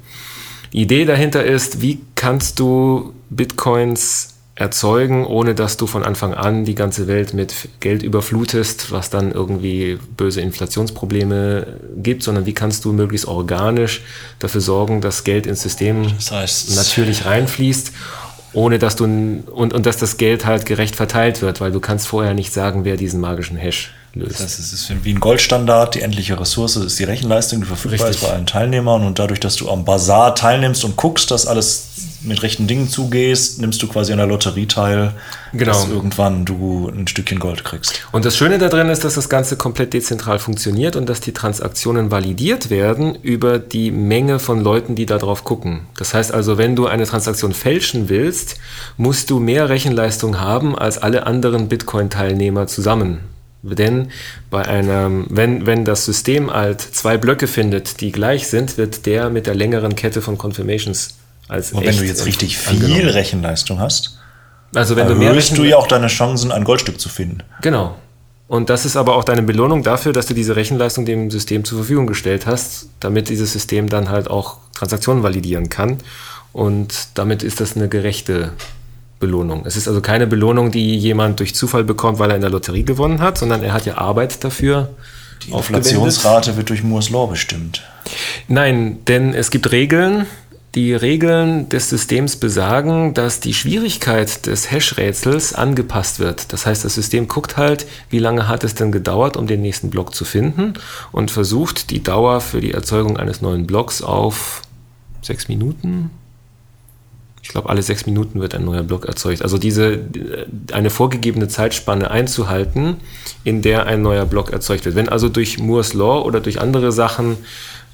[0.72, 6.64] Die Idee dahinter ist, wie kannst du Bitcoins erzeugen, ohne dass du von Anfang an
[6.64, 12.87] die ganze Welt mit Geld überflutest, was dann irgendwie böse Inflationsprobleme gibt, sondern wie kannst
[12.87, 14.03] du möglichst organisch
[14.38, 17.92] dafür sorgen, dass Geld ins System das heißt, natürlich reinfließt
[18.56, 22.08] ohne dass du und, und dass das Geld halt gerecht verteilt wird, weil du kannst
[22.08, 24.32] vorher nicht sagen, wer diesen magischen Hash löst.
[24.32, 28.08] Das heißt, es ist wie ein Goldstandard, die endliche Ressource ist die Rechenleistung, die verfügbar
[28.08, 28.22] Richtig.
[28.22, 31.88] ist bei allen Teilnehmern und dadurch, dass du am Bazar teilnimmst und guckst, dass alles
[32.26, 35.12] mit rechten Dingen zugehst, nimmst du quasi an der Lotterie teil,
[35.52, 35.72] genau.
[35.72, 38.06] dass irgendwann du ein Stückchen Gold kriegst.
[38.12, 42.10] Und das Schöne darin ist, dass das Ganze komplett dezentral funktioniert und dass die Transaktionen
[42.10, 45.82] validiert werden über die Menge von Leuten, die da drauf gucken.
[45.96, 48.56] Das heißt also, wenn du eine Transaktion fälschen willst,
[48.96, 53.20] musst du mehr Rechenleistung haben als alle anderen Bitcoin-Teilnehmer zusammen.
[53.74, 54.10] Denn
[54.50, 59.30] bei einem, wenn, wenn das System halt zwei Blöcke findet, die gleich sind, wird der
[59.30, 61.16] mit der längeren Kette von Confirmations
[61.48, 63.09] als Und wenn du jetzt richtig viel angenommen.
[63.11, 64.18] Rechenleistung hast,
[64.74, 67.38] also wenn du mehr du ja auch deine Chancen, ein Goldstück zu finden.
[67.62, 67.96] Genau.
[68.48, 71.78] Und das ist aber auch deine Belohnung dafür, dass du diese Rechenleistung dem System zur
[71.78, 75.98] Verfügung gestellt hast, damit dieses System dann halt auch Transaktionen validieren kann.
[76.52, 78.52] Und damit ist das eine gerechte
[79.18, 79.64] Belohnung.
[79.66, 82.85] Es ist also keine Belohnung, die jemand durch Zufall bekommt, weil er in der Lotterie
[82.85, 84.90] gewonnen hat, sondern er hat ja Arbeit dafür.
[85.44, 87.82] Die Inflationsrate wird durch Moore's Law bestimmt.
[88.46, 90.26] Nein, denn es gibt Regeln,
[90.76, 96.52] die Regeln des Systems besagen, dass die Schwierigkeit des Hash-Rätsels angepasst wird.
[96.52, 99.88] Das heißt, das System guckt halt, wie lange hat es denn gedauert, um den nächsten
[99.88, 100.74] Block zu finden
[101.12, 104.60] und versucht die Dauer für die Erzeugung eines neuen Blocks auf
[105.22, 106.10] sechs Minuten
[107.46, 109.42] ich glaube, alle sechs Minuten wird ein neuer Block erzeugt.
[109.42, 110.00] Also diese
[110.72, 112.96] eine vorgegebene Zeitspanne einzuhalten,
[113.44, 114.96] in der ein neuer Block erzeugt wird.
[114.96, 117.36] Wenn also durch Moore's Law oder durch andere Sachen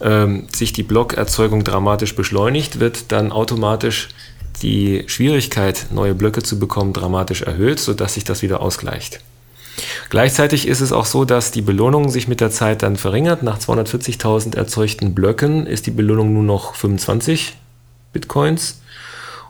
[0.03, 4.09] ähm, sich die Blockerzeugung dramatisch beschleunigt, wird dann automatisch
[4.62, 9.21] die Schwierigkeit, neue Blöcke zu bekommen, dramatisch erhöht, sodass sich das wieder ausgleicht.
[10.11, 13.43] Gleichzeitig ist es auch so, dass die Belohnung sich mit der Zeit dann verringert.
[13.43, 17.57] Nach 240.000 erzeugten Blöcken ist die Belohnung nur noch 25
[18.12, 18.83] Bitcoins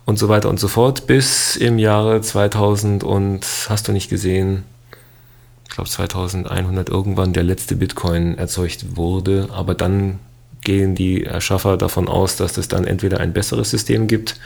[0.05, 4.65] und so weiter und so fort, bis im Jahre 2000 und hast du nicht gesehen,
[5.65, 10.21] ich glaube 2100 irgendwann der letzte Bitcoin erzeugt wurde, aber dann
[10.63, 14.37] gehen die Erschaffer davon aus, dass es dann entweder ein besseres System gibt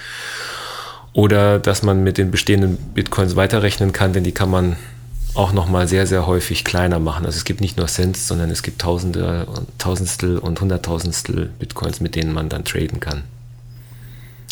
[1.13, 4.77] oder dass man mit den bestehenden Bitcoins weiterrechnen kann, denn die kann man
[5.35, 7.27] auch nochmal sehr, sehr häufig kleiner machen.
[7.27, 9.47] Also es gibt nicht nur Cents, sondern es gibt Tausende,
[9.79, 13.23] Tausendstel und Hunderttausendstel Bitcoins, mit denen man dann traden kann.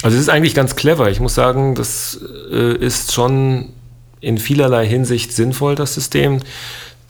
[0.03, 1.11] Also es ist eigentlich ganz clever.
[1.11, 3.71] Ich muss sagen, das äh, ist schon
[4.21, 6.41] in vielerlei Hinsicht sinnvoll, das System.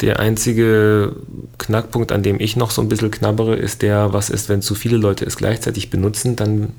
[0.00, 1.14] Der einzige
[1.58, 4.74] Knackpunkt, an dem ich noch so ein bisschen knabbere, ist der, was ist, wenn zu
[4.74, 6.72] viele Leute es gleichzeitig benutzen, dann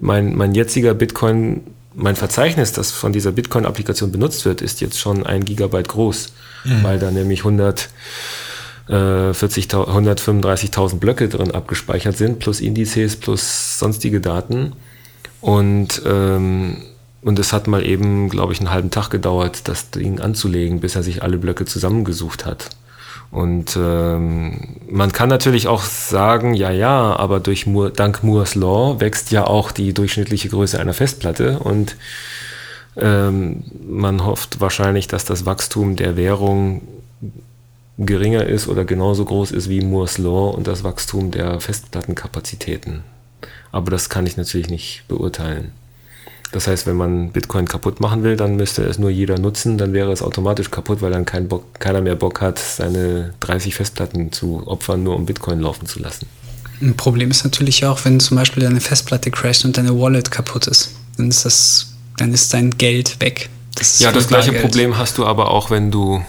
[0.00, 1.62] mein, mein jetziger Bitcoin,
[1.94, 6.32] mein Verzeichnis, das von dieser Bitcoin-Applikation benutzt wird, ist jetzt schon ein Gigabyte groß,
[6.64, 6.82] mhm.
[6.82, 7.88] weil da nämlich 100
[8.88, 14.72] 135.000 Blöcke drin abgespeichert sind, plus Indizes, plus sonstige Daten.
[15.42, 16.78] Und, ähm,
[17.22, 20.94] und es hat mal eben, glaube ich, einen halben Tag gedauert, das Ding anzulegen, bis
[20.96, 22.70] er sich alle Blöcke zusammengesucht hat.
[23.30, 29.00] Und ähm, man kann natürlich auch sagen, ja, ja, aber durch Moore, dank Moore's Law
[29.00, 31.96] wächst ja auch die durchschnittliche Größe einer Festplatte und
[32.96, 36.82] ähm, man hofft wahrscheinlich, dass das Wachstum der Währung
[37.98, 43.02] geringer ist oder genauso groß ist wie Moore's Law und das Wachstum der Festplattenkapazitäten.
[43.72, 45.72] Aber das kann ich natürlich nicht beurteilen.
[46.52, 49.92] Das heißt, wenn man Bitcoin kaputt machen will, dann müsste es nur jeder nutzen, dann
[49.92, 54.32] wäre es automatisch kaputt, weil dann kein Bock, keiner mehr Bock hat, seine 30 Festplatten
[54.32, 56.26] zu opfern, nur um Bitcoin laufen zu lassen.
[56.80, 60.68] Ein Problem ist natürlich auch, wenn zum Beispiel deine Festplatte crasht und deine Wallet kaputt
[60.68, 60.92] ist.
[61.16, 63.50] Dann ist das, dann ist dein Geld weg.
[63.74, 66.22] Das ja, das gleiche Problem hast du aber auch, wenn du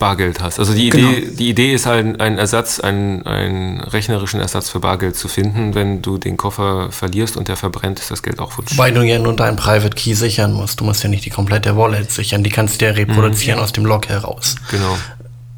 [0.00, 0.58] Bargeld hast.
[0.58, 1.36] Also die Idee, genau.
[1.38, 5.76] die Idee ist halt, einen Ersatz, einen, einen rechnerischen Ersatz für Bargeld zu finden.
[5.76, 8.76] Wenn du den Koffer verlierst und der verbrennt, ist das Geld auch futsch.
[8.76, 10.80] Weil du ja nur deinen Private Key sichern musst.
[10.80, 12.42] Du musst ja nicht die komplette Wallet sichern.
[12.42, 13.64] Die kannst du ja reproduzieren mhm.
[13.64, 14.56] aus dem Log heraus.
[14.70, 14.96] Genau.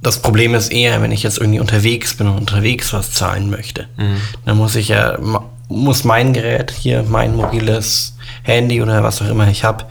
[0.03, 3.87] Das Problem ist eher, wenn ich jetzt irgendwie unterwegs bin und unterwegs was zahlen möchte.
[3.97, 4.17] Mhm.
[4.45, 5.17] Dann muss ich ja,
[5.69, 9.85] muss mein Gerät hier, mein mobiles Handy oder was auch immer ich habe,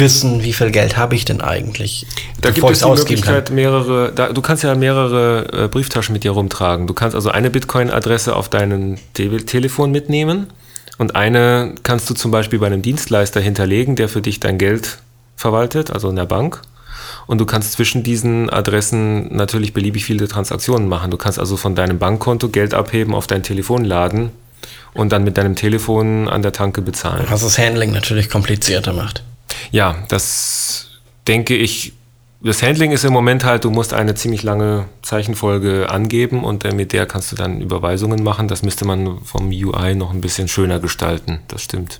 [0.00, 2.06] wissen, wie viel Geld habe ich denn eigentlich.
[2.40, 3.54] Da gibt es die Möglichkeit, kann.
[3.54, 6.86] mehrere, da, du kannst ja mehrere äh, Brieftaschen mit dir rumtragen.
[6.86, 10.48] Du kannst also eine Bitcoin-Adresse auf deinem Te Telefon mitnehmen
[10.98, 14.98] und eine kannst du zum Beispiel bei einem Dienstleister hinterlegen, der für dich dein Geld
[15.36, 16.62] verwaltet, also in der Bank.
[17.26, 21.10] Und du kannst zwischen diesen Adressen natürlich beliebig viele Transaktionen machen.
[21.10, 24.30] Du kannst also von deinem Bankkonto Geld abheben, auf dein Telefon laden
[24.94, 27.26] und dann mit deinem Telefon an der Tanke bezahlen.
[27.28, 29.22] Was das Handling natürlich komplizierter macht.
[29.70, 30.88] Ja, das
[31.26, 31.92] denke ich.
[32.40, 36.92] Das Handling ist im Moment halt, du musst eine ziemlich lange Zeichenfolge angeben und mit
[36.92, 38.46] der kannst du dann Überweisungen machen.
[38.46, 41.40] Das müsste man vom UI noch ein bisschen schöner gestalten.
[41.48, 41.98] Das stimmt.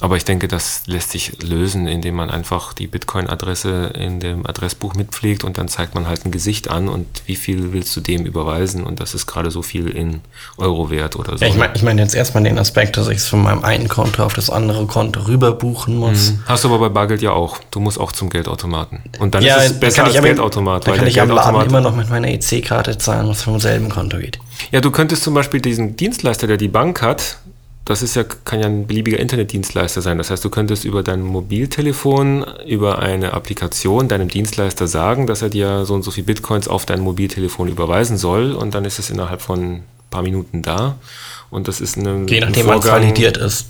[0.00, 4.94] Aber ich denke, das lässt sich lösen, indem man einfach die Bitcoin-Adresse in dem Adressbuch
[4.94, 8.24] mitpflegt und dann zeigt man halt ein Gesicht an und wie viel willst du dem
[8.24, 10.20] überweisen und das ist gerade so viel in
[10.56, 11.44] Euro wert oder so.
[11.44, 13.88] Ja, ich meine ich mein jetzt erstmal den Aspekt, dass ich es von meinem einen
[13.88, 16.32] Konto auf das andere Konto rüber buchen muss.
[16.32, 16.42] Mhm.
[16.46, 17.58] Hast du aber bei Bargeld ja auch.
[17.70, 19.00] Du musst auch zum Geldautomaten.
[19.18, 20.86] Und dann ja, ist es besser als aber, Geldautomat.
[20.86, 24.18] Da kann ich am Laden immer noch mit meiner EC-Karte zahlen, was vom selben Konto
[24.18, 24.38] geht.
[24.70, 27.38] Ja, du könntest zum Beispiel diesen Dienstleister, der die Bank hat,
[27.90, 30.16] das ist ja, kann ja ein beliebiger Internetdienstleister sein.
[30.16, 35.48] Das heißt, du könntest über dein Mobiltelefon, über eine Applikation deinem Dienstleister sagen, dass er
[35.48, 39.10] dir so und so viel Bitcoins auf dein Mobiltelefon überweisen soll und dann ist es
[39.10, 40.98] innerhalb von ein paar Minuten da.
[41.50, 42.26] Und das ist eine.
[42.28, 43.66] Je nachdem, was validiert ist.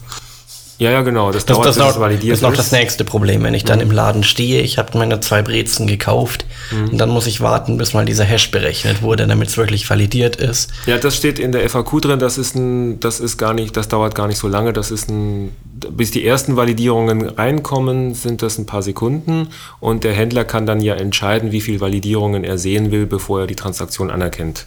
[0.80, 1.30] Ja, ja, genau.
[1.30, 3.42] Das, das, dauert, das, noch, validiert das ist noch das nächste Problem.
[3.42, 3.84] Wenn ich dann mhm.
[3.84, 6.88] im Laden stehe, ich habe meine zwei Brezen gekauft mhm.
[6.88, 10.36] und dann muss ich warten, bis mal dieser Hash berechnet wurde, damit es wirklich validiert
[10.36, 10.72] ist.
[10.86, 12.18] Ja, das steht in der FAQ drin.
[12.18, 14.72] Das ist ein, das ist gar nicht, das dauert gar nicht so lange.
[14.72, 15.54] Das ist ein,
[15.90, 19.48] bis die ersten Validierungen reinkommen, sind das ein paar Sekunden
[19.80, 23.46] und der Händler kann dann ja entscheiden, wie viel Validierungen er sehen will, bevor er
[23.46, 24.64] die Transaktion anerkennt.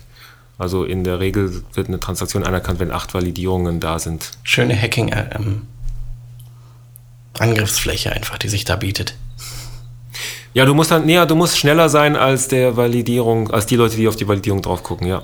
[0.60, 4.30] Also in der Regel wird eine Transaktion anerkannt, wenn acht Validierungen da sind.
[4.44, 5.12] Schöne Hacking.
[5.12, 5.64] Ähm
[7.40, 9.16] Angriffsfläche einfach, die sich da bietet.
[10.54, 13.96] Ja, du musst dann, nee, du musst schneller sein als der Validierung, als die Leute,
[13.96, 15.24] die auf die Validierung drauf gucken, ja.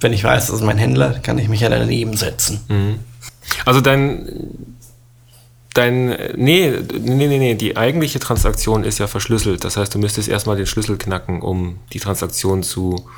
[0.00, 2.60] Wenn ich weiß, das ist mein Händler, kann ich mich ja daneben setzen.
[2.68, 2.98] Mhm.
[3.64, 4.28] Also dein,
[5.72, 9.64] dein, nee, nee, nee, nee, die eigentliche Transaktion ist ja verschlüsselt.
[9.64, 13.08] Das heißt, du müsstest erstmal den Schlüssel knacken, um die Transaktion zu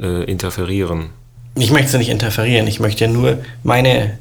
[0.00, 1.10] äh, interferieren.
[1.54, 2.66] Ich möchte sie nicht interferieren.
[2.66, 4.18] Ich möchte ja nur meine,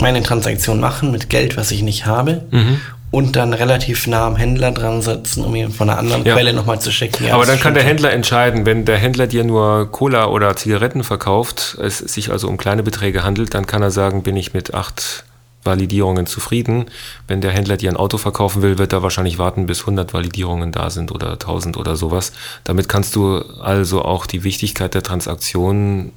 [0.00, 2.44] meine Transaktion machen mit Geld, was ich nicht habe.
[2.50, 2.80] Mhm.
[3.10, 6.32] Und dann relativ nah am Händler dran setzen, um ihn von einer anderen Ja.
[6.32, 7.26] Quelle nochmal zu checken.
[7.26, 11.04] Ja, Aber dann kann der Händler entscheiden, wenn der Händler dir nur Cola oder Zigaretten
[11.04, 14.72] verkauft, es sich also um kleine Beträge handelt, dann kann er sagen, bin ich mit
[14.72, 15.24] acht
[15.64, 16.86] Validierungen zufrieden.
[17.28, 20.72] Wenn der Händler dir ein Auto verkaufen will, wird er wahrscheinlich warten, bis 100 Validierungen
[20.72, 22.32] da sind oder 1000 oder sowas.
[22.64, 26.12] Damit kannst du also auch die Wichtigkeit der Transaktion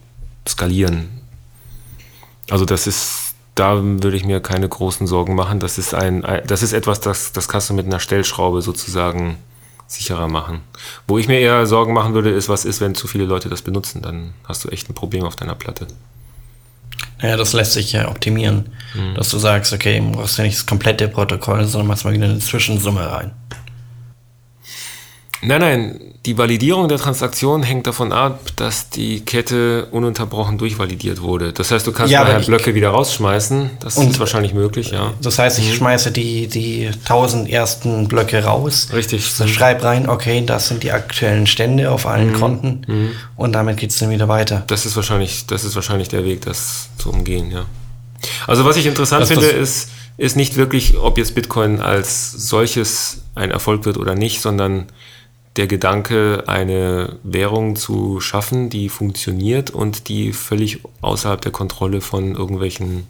[0.47, 1.09] skalieren.
[2.49, 3.24] Also das ist,
[3.56, 5.60] da würde ich mir keine großen Sorgen machen.
[5.60, 9.38] Das ist ein, das ist etwas, das, das kannst du mit einer Stellschraube sozusagen
[9.88, 10.62] sicherer machen.
[11.08, 13.62] Wo ich mir eher Sorgen machen würde, ist, was ist, wenn zu viele Leute das
[13.62, 14.01] benutzen?
[14.01, 15.88] Dann hast du echt ein Problem auf deiner Platte.
[17.22, 18.72] Ja, das lässt sich ja optimieren.
[19.16, 22.26] Dass du sagst, okay, du brauchst ja nicht das komplette Protokoll, sondern machst mal wieder
[22.26, 23.32] eine Zwischensumme rein.
[25.47, 31.53] Nein, nein, die Validierung der Transaktion hängt davon ab, dass die Kette ununterbrochen durchvalidiert wurde.
[31.53, 33.69] Das heißt, du kannst Ja, nachher Blöcke wieder rausschmeißen.
[33.79, 35.13] Das ist wahrscheinlich möglich, ja.
[35.21, 38.89] Das heißt, ich schmeiße die, die 1000 ersten Blöcke raus.
[38.91, 39.25] Richtig.
[39.27, 43.11] Schreib rein, okay, das sind die aktuellen Stände auf allen Konten.
[43.35, 44.63] Und damit geht's dann wieder weiter.
[44.67, 47.65] Das ist wahrscheinlich, das ist wahrscheinlich der Weg, das zu umgehen, ja.
[48.47, 52.31] Also was ich interessant Das- finde, das- ist, ist nicht wirklich, ob jetzt Bitcoin als
[52.31, 54.85] solches ein Erfolg wird oder nicht, sondern
[55.56, 62.36] der Gedanke, eine Währung zu schaffen, die funktioniert und die völlig außerhalb der Kontrolle von
[62.36, 63.08] irgendwelchen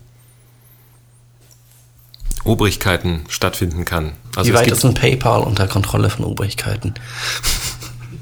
[2.43, 4.11] Obrigkeiten stattfinden kann.
[4.35, 6.93] Also Wie es weit gibt- ist ein PayPal unter Kontrolle von Obrigkeiten?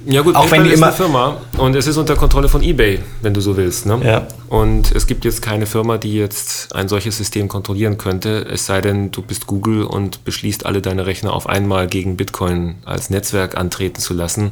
[0.06, 2.62] Ja gut, Auch wenn die ist immer- eine Firma und es ist unter Kontrolle von
[2.62, 3.86] eBay, wenn du so willst.
[3.86, 4.02] Ne?
[4.04, 4.28] Ja.
[4.50, 8.82] Und es gibt jetzt keine Firma, die jetzt ein solches System kontrollieren könnte, es sei
[8.82, 13.56] denn, du bist Google und beschließt alle deine Rechner auf einmal gegen Bitcoin als Netzwerk
[13.56, 14.52] antreten zu lassen,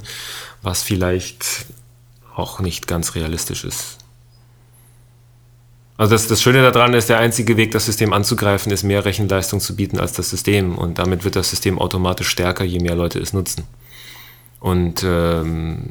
[0.62, 1.46] was vielleicht
[2.36, 3.98] auch nicht ganz realistisch ist.
[5.98, 9.60] Also das, das Schöne daran ist, der einzige Weg, das System anzugreifen, ist mehr Rechenleistung
[9.60, 10.76] zu bieten als das System.
[10.76, 13.66] Und damit wird das System automatisch stärker, je mehr Leute es nutzen.
[14.62, 15.90] Und ähm,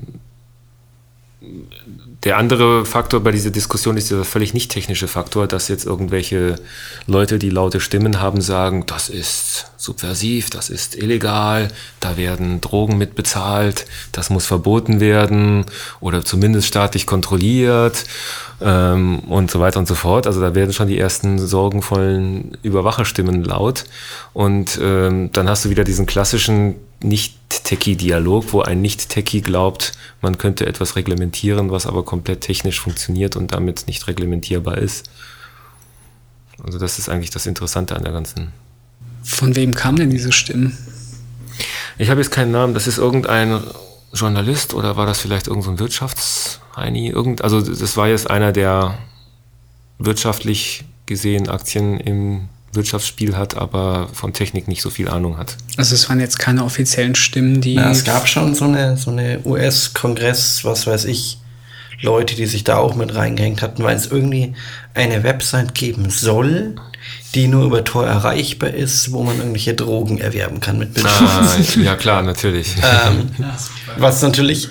[2.23, 6.57] der andere Faktor bei dieser Diskussion ist dieser völlig nicht technische Faktor, dass jetzt irgendwelche
[7.07, 11.69] Leute, die laute Stimmen haben, sagen, das ist subversiv, das ist illegal,
[11.99, 15.65] da werden Drogen mit bezahlt, das muss verboten werden
[16.01, 18.05] oder zumindest staatlich kontrolliert
[18.61, 20.27] ähm, und so weiter und so fort.
[20.27, 23.85] Also da werden schon die ersten sorgenvollen Überwacherstimmen laut.
[24.35, 30.67] Und ähm, dann hast du wieder diesen klassischen Nicht-Techie-Dialog, wo ein Nicht-Techie glaubt, man könnte
[30.67, 35.11] etwas reglementieren, was aber komplett technisch funktioniert und damit nicht reglementierbar ist.
[36.63, 38.53] Also das ist eigentlich das Interessante an der ganzen.
[39.23, 40.77] Von wem kamen denn diese Stimmen?
[41.99, 43.61] Ich habe jetzt keinen Namen, das ist irgendein
[44.13, 47.09] Journalist oder war das vielleicht irgendein so Wirtschaftsheini?
[47.09, 48.99] Irgend, also das war jetzt einer, der
[49.99, 55.57] wirtschaftlich gesehen Aktien im Wirtschaftsspiel hat, aber von Technik nicht so viel Ahnung hat.
[55.77, 57.75] Also es waren jetzt keine offiziellen Stimmen, die.
[57.75, 61.39] Ja, es gab schon so eine, so eine US-Kongress, was weiß ich,
[62.03, 64.55] Leute, die sich da auch mit reingehängt hatten, weil es irgendwie
[64.95, 66.77] eine Website geben soll,
[67.35, 71.13] die nur über Tor erreichbar ist, wo man irgendwelche Drogen erwerben kann mit Bitcoin.
[71.27, 72.75] Ah, ja klar, natürlich.
[72.77, 73.31] Ähm,
[73.99, 74.69] was natürlich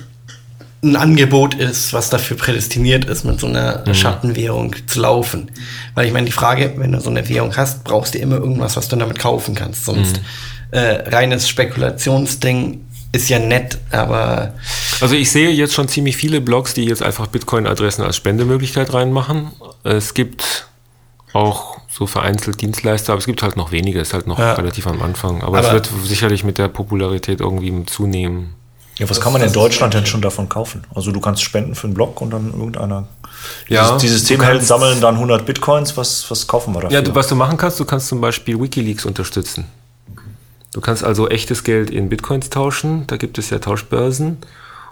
[0.81, 5.51] ein Angebot ist, was dafür prädestiniert ist, mit so einer Schattenwährung zu laufen.
[5.93, 8.77] Weil ich meine, die Frage, wenn du so eine Währung hast, brauchst du immer irgendwas,
[8.77, 9.85] was du damit kaufen kannst.
[9.85, 10.21] Sonst
[10.71, 14.53] äh, reines Spekulationsding ist ja nett, aber
[15.01, 19.51] Also ich sehe jetzt schon ziemlich viele Blogs, die jetzt einfach Bitcoin-Adressen als Spendemöglichkeit reinmachen.
[19.83, 20.67] Es gibt
[21.33, 24.53] auch so vereinzelt Dienstleister, aber es gibt halt noch wenige, ist halt noch Ja.
[24.53, 25.41] relativ am Anfang.
[25.43, 28.53] Aber, es Aber- wird sicherlich mit der Popularität irgendwie zunehmen.
[28.99, 30.83] Ja, was kann man in Deutschland denn schon davon kaufen?
[30.93, 33.07] Also du kannst spenden für einen Blog und dann irgendeiner.
[33.69, 35.95] Ja, dieses, die Systemhelden sammeln dann 100 Bitcoins.
[35.95, 36.97] Was, was kaufen wir dafür?
[36.97, 39.65] Ja, du, was du machen kannst, du kannst zum Beispiel Wikileaks unterstützen.
[40.73, 44.37] Du kannst also echtes Geld in Bitcoins tauschen, da gibt es ja Tauschbörsen.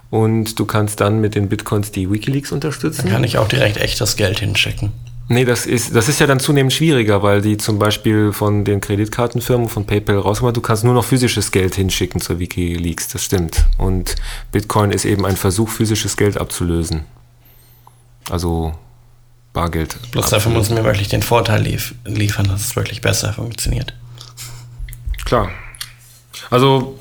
[0.09, 3.09] Und du kannst dann mit den Bitcoins die Wikileaks unterstützen.
[3.09, 4.93] kann ich auch direkt echtes Geld hinschicken.
[5.30, 8.80] Nee, das ist, das ist ja dann zunehmend schwieriger, weil die zum Beispiel von den
[8.80, 10.53] Kreditkartenfirmen von PayPal rauskommen.
[10.53, 13.65] Du kannst nur noch physisches Geld hinschicken zur Wikileaks, das stimmt.
[13.78, 14.15] Und
[14.53, 17.03] Bitcoin ist eben ein Versuch, physisches Geld abzulösen.
[18.30, 18.73] Also
[19.51, 19.97] Bargeld.
[20.11, 23.93] Bloß dafür muss mir wirklich den Vorteil lief liefern, dass es wirklich besser funktioniert.
[25.25, 25.49] Klar.
[26.49, 26.97] Also,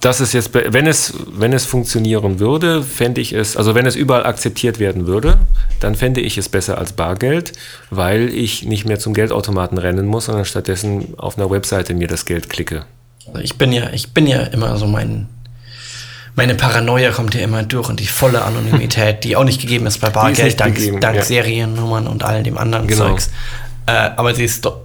[0.00, 3.96] das ist jetzt, wenn es, wenn es funktionieren würde, fände ich es, also wenn es
[3.96, 5.38] überall akzeptiert werden würde,
[5.78, 7.52] dann fände ich es besser als Bargeld,
[7.90, 12.24] weil ich nicht mehr zum Geldautomaten rennen muss, sondern stattdessen auf einer Webseite mir das
[12.24, 12.86] Geld klicke.
[13.26, 15.28] Also ich bin ja, ich bin ja immer so mein,
[16.34, 19.98] meine Paranoia kommt ja immer durch und die volle Anonymität, die auch nicht gegeben ist
[20.00, 21.22] bei Bargeld, dank, gegeben, dank ja.
[21.22, 23.08] Seriennummern und all dem anderen Genau.
[23.08, 23.30] Zeugs.
[23.84, 24.80] Äh, aber sie ist doch,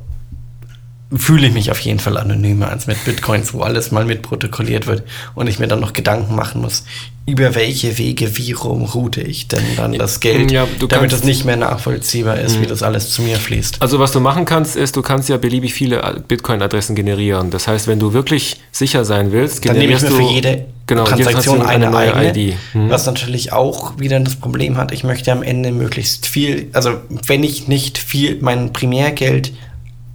[1.18, 5.04] fühle ich mich auf jeden Fall anonymer als mit Bitcoins, wo alles mal mitprotokolliert wird
[5.36, 6.84] und ich mir dann noch Gedanken machen muss,
[7.28, 11.44] über welche Wege, wie rum route ich denn dann das Geld, Ja, damit es nicht
[11.44, 13.82] mehr nachvollziehbar ist, wie das alles zu mir fließt.
[13.82, 17.50] Also was du machen kannst, ist, du kannst ja beliebig viele Bitcoin-Adressen generieren.
[17.50, 20.34] Das heißt, wenn du wirklich sicher sein willst, Dann nehme ich generierst mir du für
[20.36, 22.56] jede genau, Transaktion jede eine, neue eigene, ID.
[22.74, 22.90] Mhm.
[22.92, 26.92] was natürlich auch wieder das Problem hat, ich möchte am Ende möglichst viel, also
[27.26, 29.52] wenn ich nicht viel mein Primärgeld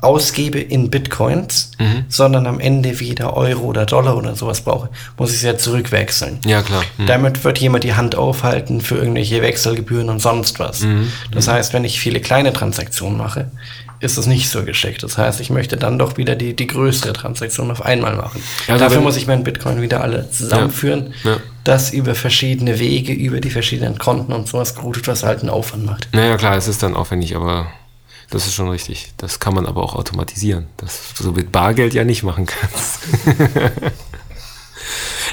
[0.03, 2.05] ausgebe in Bitcoins, Mhm.
[2.09, 4.89] sondern am Ende wieder Euro oder Dollar oder sowas brauche,
[5.19, 6.39] muss ich es ja zurückwechseln.
[6.45, 6.83] Ja, klar.
[6.99, 7.07] Mhm.
[7.07, 10.81] Damit wird jemand die Hand aufhalten für irgendwelche Wechselgebühren und sonst was.
[10.83, 11.13] Mhm.
[11.33, 13.51] Das heißt, wenn ich viele kleine Transaktionen mache,
[14.03, 15.03] ist das nicht so geschickt.
[15.03, 18.43] Das heißt, ich möchte dann doch wieder die, die größere Transaktion auf einmal machen.
[18.67, 21.37] Ja, also Dafür muss ich meinen Bitcoin wieder alle zusammenführen, Ja, ja.
[21.65, 25.85] das über verschiedene Wege, über die verschiedenen Konten und sowas geroutet, was halt einen Aufwand
[25.85, 26.09] macht.
[26.13, 27.67] Naja, klar, es ist dann aufwendig, aber
[28.31, 29.13] das ist schon richtig.
[29.17, 30.67] Das kann man aber auch automatisieren.
[30.77, 33.01] Das du mit Bargeld ja nicht machen kannst.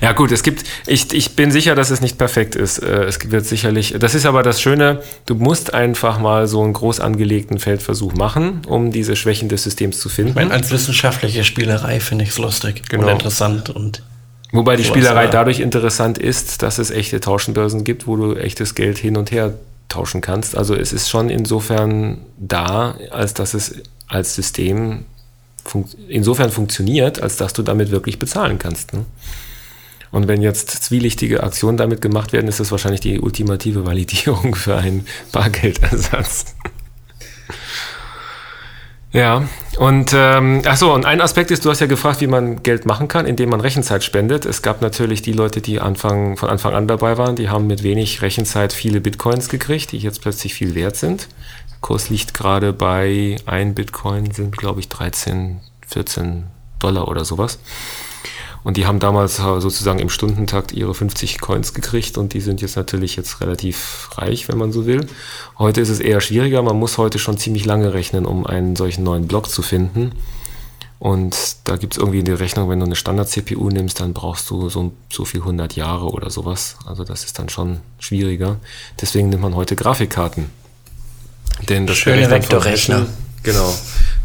[0.02, 2.80] ja gut, es gibt, ich, ich bin sicher, dass es nicht perfekt ist.
[2.80, 6.74] Äh, Es wird sicherlich, das ist aber das Schöne, du musst einfach mal so einen
[6.74, 10.32] groß angelegten Feldversuch machen, um diese Schwächen des Systems zu finden.
[10.32, 13.04] Ich meine, als wissenschaftliche Spielerei finde ich es lustig Genau.
[13.06, 14.04] und interessant und
[14.54, 18.98] Wobei die Spielerei dadurch interessant ist, dass es echte Tauschenbörsen gibt, wo du echtes Geld
[18.98, 19.54] hin und her
[19.90, 20.58] tauschen kannst.
[20.58, 23.76] Also es ist schon insofern da, als dass es
[24.08, 25.06] als System
[25.64, 28.94] fun insofern funktioniert, als dass du damit wirklich bezahlen kannst.
[28.94, 29.06] Ne?
[30.12, 34.78] Und wenn jetzt zwielichtige Aktionen damit gemacht werden, ist das wahrscheinlich die ultimative Validierung für
[34.78, 36.56] einen Bargeldersatz.
[39.14, 39.48] Ja,
[39.78, 42.86] und ähm, ach so, und ein Aspekt ist, du hast ja gefragt, wie man Geld
[42.86, 44.46] machen kann, indem man Rechenzeit spendet.
[44.46, 47.84] Es gab natürlich die Leute, die Anfang, von Anfang an dabei waren, die haben mit
[47.84, 51.30] wenig Rechenzeit viele Bitcoins gekriegt, die jetzt plötzlich viel wert sind.
[51.72, 56.44] Der Kurs liegt gerade bei ein Bitcoin sind, glaube ich, 13, 14
[56.80, 57.60] Dollar oder sowas.
[58.68, 62.60] Und die haben damals äh, sozusagen im Stundentakt ihre 50 Coins gekriegt und die sind
[62.60, 65.08] jetzt natürlich jetzt relativ reich, wenn man so will.
[65.58, 66.62] Heute ist es eher schwieriger.
[66.62, 70.12] Man muss heute schon ziemlich lange rechnen, um einen solchen neuen Block zu finden.
[71.00, 74.68] Und da gibt es irgendwie eine Rechnung, wenn du eine Standard-CPU nimmst, dann brauchst du
[74.68, 76.76] so, so viel 100 Jahre oder sowas.
[76.86, 78.58] Also das ist dann schon schwieriger.
[79.00, 80.50] Deswegen nimmt man heute Grafikkarten.
[81.70, 83.06] Denn das Schöne Vektorrechner.
[83.44, 83.74] Genau.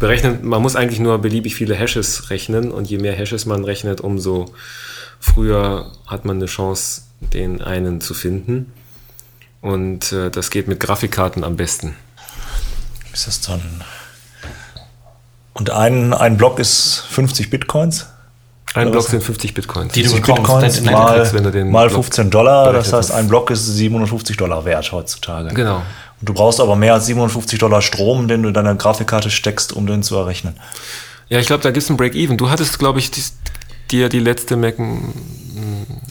[0.02, 4.00] Berechnen, man muss eigentlich nur beliebig viele Hashes rechnen und je mehr Hashes man rechnet,
[4.00, 4.52] umso
[5.20, 8.72] früher hat man eine Chance, den einen zu finden.
[9.60, 11.94] Und äh, das geht mit Grafikkarten am besten.
[13.12, 13.62] Ist das dann.
[15.52, 18.08] Und ein, ein Block ist 50 Bitcoins?
[18.74, 19.92] Ein Block sind 50 Bitcoins.
[19.92, 22.72] Die du 50 bekommst, Bitcoins mal, kriegst, wenn du den mal Block 15 Dollar.
[22.72, 25.54] Das berechnet heißt, ein Block ist 750 Dollar wert heutzutage.
[25.54, 25.82] Genau.
[26.22, 29.72] Und du brauchst aber mehr als 750 Dollar Strom, den du in deiner Grafikkarte steckst,
[29.72, 30.54] um den zu errechnen.
[31.28, 32.36] Ja, ich glaube, da gibt es ein Break-Even.
[32.36, 33.32] Du hattest, glaube ich, dies,
[33.90, 34.76] dir die letzte Mac,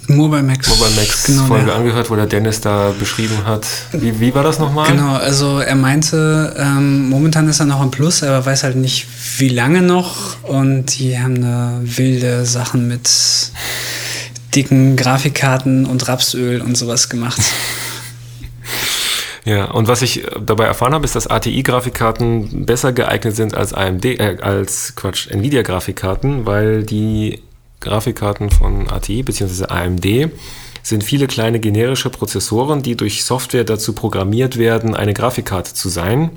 [0.07, 0.67] Mobile Max.
[0.67, 3.65] Mobile Max genau, Folge der- angehört, wo der Dennis da beschrieben hat.
[3.93, 4.91] Wie, wie war das nochmal?
[4.91, 9.07] Genau, also er meinte, ähm, momentan ist er noch im Plus, aber weiß halt nicht,
[9.37, 10.43] wie lange noch.
[10.43, 13.09] Und die haben da wilde Sachen mit
[14.55, 17.39] dicken Grafikkarten und Rapsöl und sowas gemacht.
[19.43, 23.73] Ja, und was ich äh, dabei erfahren habe, ist, dass ATI-Grafikkarten besser geeignet sind als
[23.73, 27.41] AMD, äh, als Quatsch, Nvidia-Grafikkarten, weil die
[27.79, 29.65] Grafikkarten von ATI bzw.
[29.65, 30.31] AMD
[30.83, 36.31] sind viele kleine generische Prozessoren, die durch Software dazu programmiert werden, eine Grafikkarte zu sein.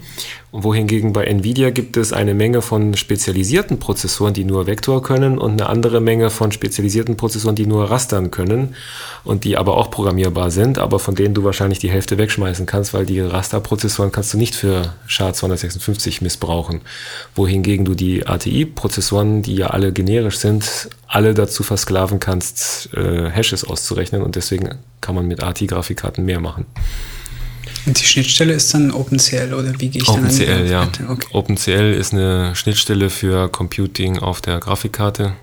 [0.56, 5.60] Wohingegen bei Nvidia gibt es eine Menge von spezialisierten Prozessoren, die nur Vektor können und
[5.60, 8.76] eine andere Menge von spezialisierten Prozessoren, die nur rastern können
[9.24, 12.94] und die aber auch programmierbar sind, aber von denen du wahrscheinlich die Hälfte wegschmeißen kannst,
[12.94, 16.82] weil die Rasterprozessoren kannst du nicht für SHA-256 missbrauchen.
[17.34, 23.64] Wohingegen du die ATI-Prozessoren, die ja alle generisch sind, alle dazu versklaven kannst, äh, Hashes
[23.64, 26.66] auszurechnen und deswegen kann man mit ATI-Grafikkarten mehr machen.
[27.86, 30.88] Und die Schnittstelle ist dann OpenCL oder wie gehe ich dann an OpenCL, ja.
[31.08, 31.26] Okay.
[31.32, 35.34] OpenCL ist eine Schnittstelle für Computing auf der Grafikkarte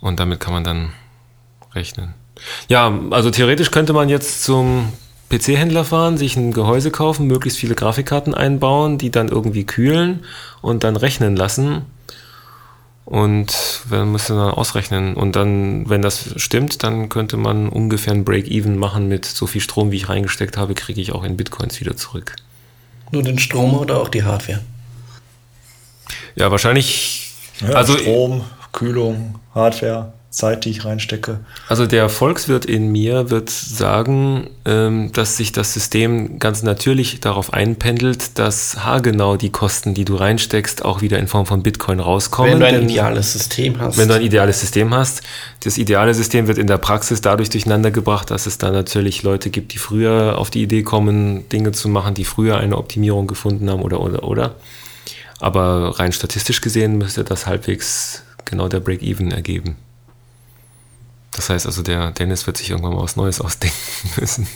[0.00, 0.92] und damit kann man dann
[1.74, 2.14] rechnen.
[2.68, 4.92] Ja, also theoretisch könnte man jetzt zum
[5.30, 10.24] PC-Händler fahren, sich ein Gehäuse kaufen, möglichst viele Grafikkarten einbauen, die dann irgendwie kühlen
[10.60, 11.86] und dann rechnen lassen.
[13.04, 15.14] Und man müsste dann ausrechnen.
[15.14, 19.60] Und dann, wenn das stimmt, dann könnte man ungefähr ein Break-Even machen mit so viel
[19.60, 22.36] Strom, wie ich reingesteckt habe, kriege ich auch in Bitcoins wieder zurück.
[23.10, 24.60] Nur den Strom oder auch die Hardware?
[26.36, 27.32] Ja, wahrscheinlich.
[27.60, 31.40] Ja, also, Strom, Kühlung, Hardware, Zeit, die ich reinstecke.
[31.68, 37.52] Also der Volkswirt in mir wird sagen, ähm, dass sich das System ganz natürlich darauf
[37.52, 42.52] einpendelt, dass haargenau die Kosten, die du reinsteckst, auch wieder in Form von Bitcoin rauskommen.
[42.52, 43.98] Wenn du ein Denn ideales System hast.
[43.98, 45.20] wenn du ein ideales System hast,
[45.64, 49.50] das ideale System wird in der Praxis dadurch durcheinander gebracht, dass es da natürlich Leute
[49.50, 53.68] gibt, die früher auf die Idee kommen, Dinge zu machen, die früher eine Optimierung gefunden
[53.68, 54.54] haben oder oder oder.
[55.40, 59.76] Aber rein statistisch gesehen müsste das halbwegs genau der Break-Even ergeben.
[61.34, 63.76] Das heißt also, der Dennis wird sich irgendwann mal was Neues ausdenken
[64.20, 64.46] müssen.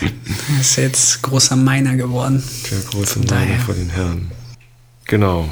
[0.00, 2.42] Er ist jetzt großer Miner geworden.
[2.70, 3.58] Der große Von daher.
[3.58, 4.30] vor den Herren.
[5.06, 5.50] Genau.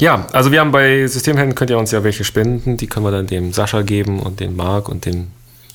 [0.00, 3.10] Ja, also wir haben bei Systemhelden, könnt ihr uns ja welche spenden, die können wir
[3.10, 5.28] dann dem Sascha geben und dem Marc und dem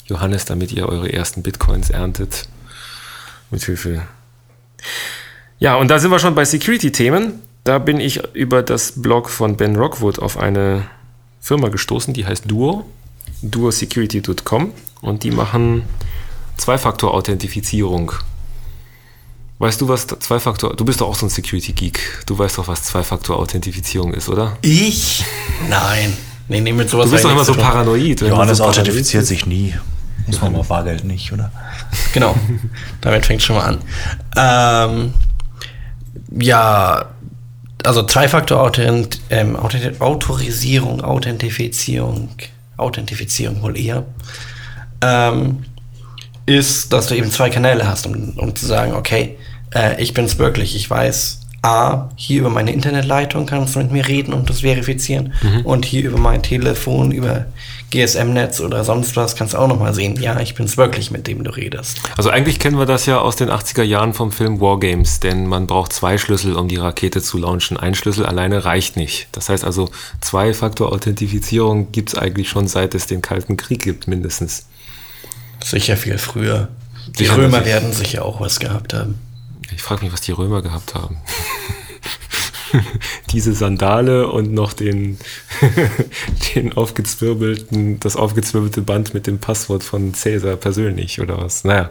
[0.06, 2.48] Johannes, damit ihr eure ersten Bitcoins erntet.
[3.50, 4.02] Mit Hilfe.
[5.58, 7.40] Ja, und da sind wir schon bei Security-Themen.
[7.64, 10.86] Da bin ich über das Blog von Ben Rockwood auf eine
[11.40, 12.86] Firma gestoßen, die heißt Duo,
[13.50, 15.84] duosecurity.com und die machen
[16.56, 18.12] Zwei-Faktor-Authentifizierung.
[19.58, 22.24] Weißt du, was Zwei-Faktor, du bist doch auch so ein Security-Geek.
[22.26, 24.56] Du weißt doch, was Zwei-Faktor-Authentifizierung ist, oder?
[24.62, 25.24] Ich?
[25.68, 26.16] Nein.
[26.48, 28.20] Nee, nee, mit sowas Du bist doch immer so paranoid.
[28.20, 29.28] wenn man Johannes so authentifiziert ist.
[29.28, 29.74] sich nie.
[30.26, 31.50] Muss man mal Bargeld nicht, oder?
[32.12, 32.34] Genau.
[33.00, 33.78] Damit fängt schon mal an.
[34.36, 35.14] Ähm,
[36.40, 37.06] ja,
[37.84, 41.02] also Zwei-Faktor-Authent ähm, Authentifizierung,
[42.76, 44.04] Authentifizierung wohl eher,
[45.00, 45.64] ähm,
[46.46, 49.36] ist, dass du eben zwei Kanäle hast, um, um zu sagen, okay,
[49.74, 54.06] äh, ich bin's wirklich, ich weiß, A, hier über meine Internetleitung kannst du mit mir
[54.06, 55.32] reden und das verifizieren
[55.64, 57.46] und hier über mein Telefon, über
[57.94, 61.44] GSM-Netz oder sonst was kannst du auch nochmal sehen, ja, ich bin's wirklich, mit dem
[61.44, 62.00] du redest.
[62.16, 65.66] Also eigentlich kennen wir das ja aus den 80er Jahren vom Film Wargames, denn man
[65.66, 67.76] braucht zwei Schlüssel, um die Rakete zu launchen.
[67.76, 69.28] Ein Schlüssel alleine reicht nicht.
[69.32, 69.90] Das heißt also,
[70.20, 74.66] Zwei-Faktor-Authentifizierung gibt es eigentlich schon seit es den Kalten Krieg gibt, mindestens.
[75.62, 76.68] Sicher viel früher.
[77.18, 79.18] Die Sicher, Römer werden sicher auch was gehabt haben.
[79.74, 81.18] Ich frage mich, was die Römer gehabt haben.
[83.30, 85.18] Diese Sandale und noch den,
[86.54, 91.64] den aufgezwirbelten, das aufgezwirbelte Band mit dem Passwort von Cäsar persönlich oder was.
[91.64, 91.90] Naja.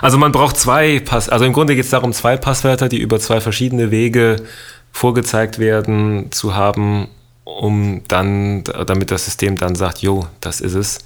[0.00, 3.20] Also man braucht zwei Pass, also im Grunde geht es darum, zwei Passwörter, die über
[3.20, 4.36] zwei verschiedene Wege
[4.92, 7.08] vorgezeigt werden, zu haben,
[7.44, 10.98] um dann, damit das System dann sagt, jo, das ist es.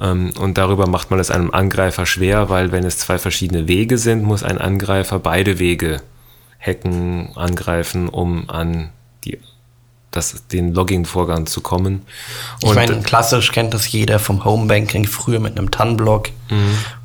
[0.00, 3.98] Ähm, Und darüber macht man es einem Angreifer schwer, weil wenn es zwei verschiedene Wege
[3.98, 6.00] sind, muss ein Angreifer beide Wege
[6.58, 8.90] hacken, angreifen, um an
[9.24, 9.38] die,
[10.10, 12.02] das, den Login-Vorgang zu kommen.
[12.62, 16.30] Ich meine, klassisch kennt das jeder vom Homebanking früher mit einem TAN-Block,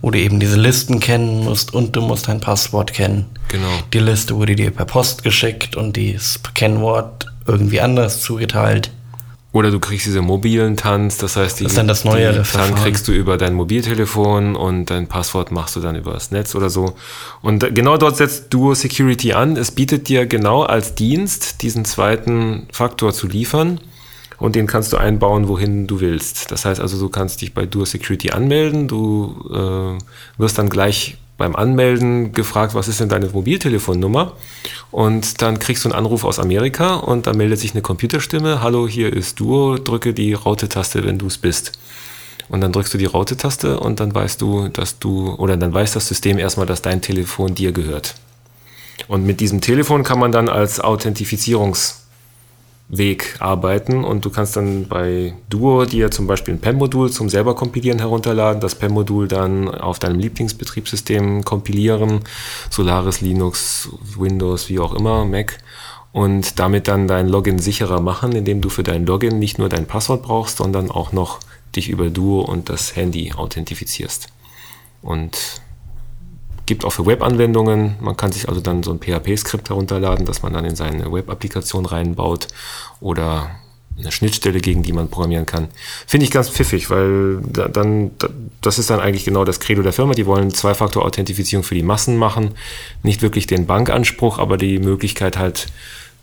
[0.02, 3.26] wo du eben diese Listen kennen musst und du musst dein Passwort kennen.
[3.50, 3.68] Genau.
[3.94, 8.92] Die Liste wurde dir per Post geschickt und das Kennwort irgendwie anders zugeteilt.
[9.54, 12.38] Oder du kriegst diese mobilen Tanz, das heißt, die, Das ist dann das neuere die
[12.38, 12.76] Tanz Verfahren.
[12.84, 16.72] kriegst du über dein Mobiltelefon und dein Passwort machst du dann über das Netz oder
[16.72, 16.96] so.
[17.44, 19.56] Und genau dort setzt Duo Security an.
[19.56, 23.80] Es bietet dir genau als Dienst diesen zweiten Faktor zu liefern
[24.40, 26.52] und den kannst du einbauen, wohin du willst.
[26.52, 31.18] Das heißt also, du kannst dich bei Duo Security anmelden, du äh, wirst dann gleich
[31.38, 34.34] beim Anmelden gefragt, was ist denn deine Mobiltelefonnummer?
[34.92, 38.62] Und dann kriegst du einen Anruf aus Amerika und dann meldet sich eine Computerstimme.
[38.62, 41.74] Hallo, hier ist Duo, drücke die Raute-Taste, wenn du es bist.
[42.50, 45.94] Und dann drückst du die Raute-Taste und dann weißt du, dass du, oder dann weiß
[45.94, 48.16] das System erstmal, dass dein Telefon dir gehört.
[49.08, 50.80] Und mit diesem Telefon kann man dann als
[52.94, 57.56] Authentifizierungsweg arbeiten und du kannst dann bei Duo dir zum Beispiel ein PEM-Modul zum selber
[57.56, 62.22] kompilieren herunterladen, das PEM-Modul dann auf deinem Lieblingsbetriebssystem kompilieren,
[62.70, 65.58] Solaris, Linux, Windows, wie auch immer, Mac
[66.12, 69.88] und damit dann dein Login sicherer machen, indem du für dein Login nicht nur dein
[69.88, 71.40] Passwort brauchst, sondern auch noch
[71.76, 74.28] dich über Duo und das Handy authentifizierst.
[75.02, 75.63] Und
[76.66, 77.96] gibt auch für Web-Anwendungen.
[78.00, 81.86] Man kann sich also dann so ein PHP-Skript herunterladen, das man dann in seine Web-Applikation
[81.86, 82.48] reinbaut
[83.00, 83.52] oder
[83.98, 85.68] eine Schnittstelle, gegen die man programmieren kann.
[86.08, 88.30] Finde ich ganz pfiffig, weil da, dann, da,
[88.62, 90.14] das ist dann eigentlich genau das Credo der Firma.
[90.14, 92.56] Die wollen Zwei-Faktor-Authentifizierung für die Massen machen.
[93.04, 95.68] Nicht wirklich den Bankanspruch, aber die Möglichkeit halt,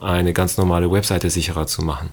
[0.00, 2.08] eine ganz normale Webseite sicherer zu machen.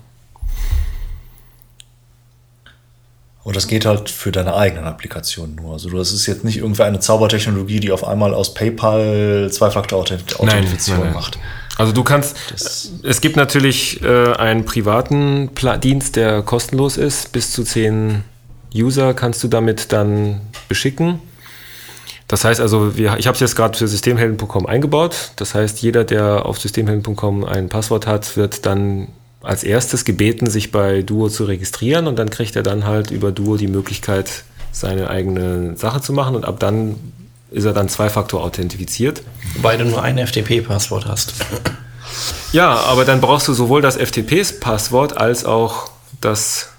[3.47, 5.71] Und das geht halt für deine eigenen Applikationen nur.
[5.71, 11.39] Also das ist jetzt nicht irgendwie eine Zaubertechnologie, die auf einmal aus PayPal Zwei-Faktor-Authentifizierung macht.
[11.77, 17.31] Also du kannst, Das- es gibt natürlich äh, einen privaten Pla Dienst, der kostenlos ist.
[17.31, 18.25] Bis zu 10
[18.75, 21.19] User kannst du damit dann beschicken.
[22.27, 25.31] Das heißt also, wir, ich habe es jetzt gerade für systemhelden.com eingebaut.
[25.37, 29.07] Das heißt, jeder, der auf systemhelden.com ein Passwort hat, wird dann
[29.47, 33.31] als erstes gebeten, sich bei Duo zu registrieren und dann kriegt er dann halt über
[33.31, 36.95] Duo die Möglichkeit, seine eigene Sache zu machen und ab dann
[37.49, 39.23] ist er dann Zwei-Faktor authentifiziert.
[39.55, 41.33] Wobei du nur ein FTP-Passwort hast.
[42.51, 45.89] Ja, aber dann brauchst du sowohl das FTP-Passwort als auch
[46.21, 46.69] das.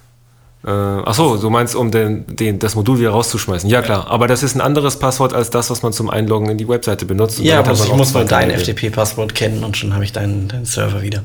[0.64, 3.70] Äh, ach so, du meinst, um den, den, das Modul wieder rauszuschmeißen.
[3.70, 4.08] Ja, klar.
[4.08, 7.06] Aber das ist ein anderes Passwort als das, was man zum Einloggen in die Webseite
[7.06, 7.38] benutzt.
[7.38, 8.50] Und Ja, man ich muss mal dein.
[8.50, 11.24] FTP-Passwort kennen und schon habe ich deinen, deinen Server wieder.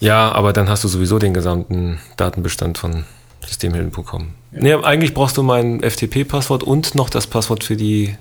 [0.00, 3.04] Ja, aber dann hast du sowieso den gesamten Datenbestand von
[3.46, 4.28] systemhelden.com.
[4.52, 8.16] Nee, eigentlich brauchst du mein FTP-Passwort und noch das Passwort für die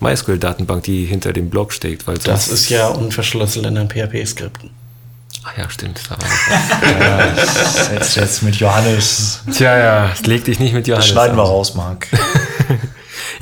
[0.00, 2.06] MySQL-Datenbank, die hinter dem Blog steht.
[2.06, 4.70] Weil Das ist ja unverschlüsselt in den PHP-Skripten.
[5.44, 6.00] Ach ja, stimmt.
[6.08, 9.40] Da war Ja, das du jetzt mit Johannes.
[9.52, 11.36] Tja, ja, leg dich nicht mit Das Johannes schneiden an.
[11.38, 12.08] wir raus, Marc.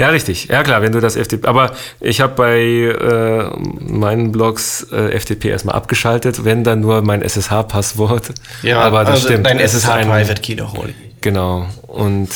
[0.03, 0.49] Ja, richtig.
[0.49, 1.47] Ja, klar, wenn du das FTP.
[1.47, 3.57] Aber ich habe bei äh,
[3.89, 8.31] meinen Blogs äh, FTP erstmal abgeschaltet, wenn dann nur mein SSH-Passwort.
[8.75, 9.47] aber das also stimmt.
[9.47, 10.93] Dein SSH-Private Key doch wohl.
[11.21, 11.69] Genau.
[11.87, 12.31] Und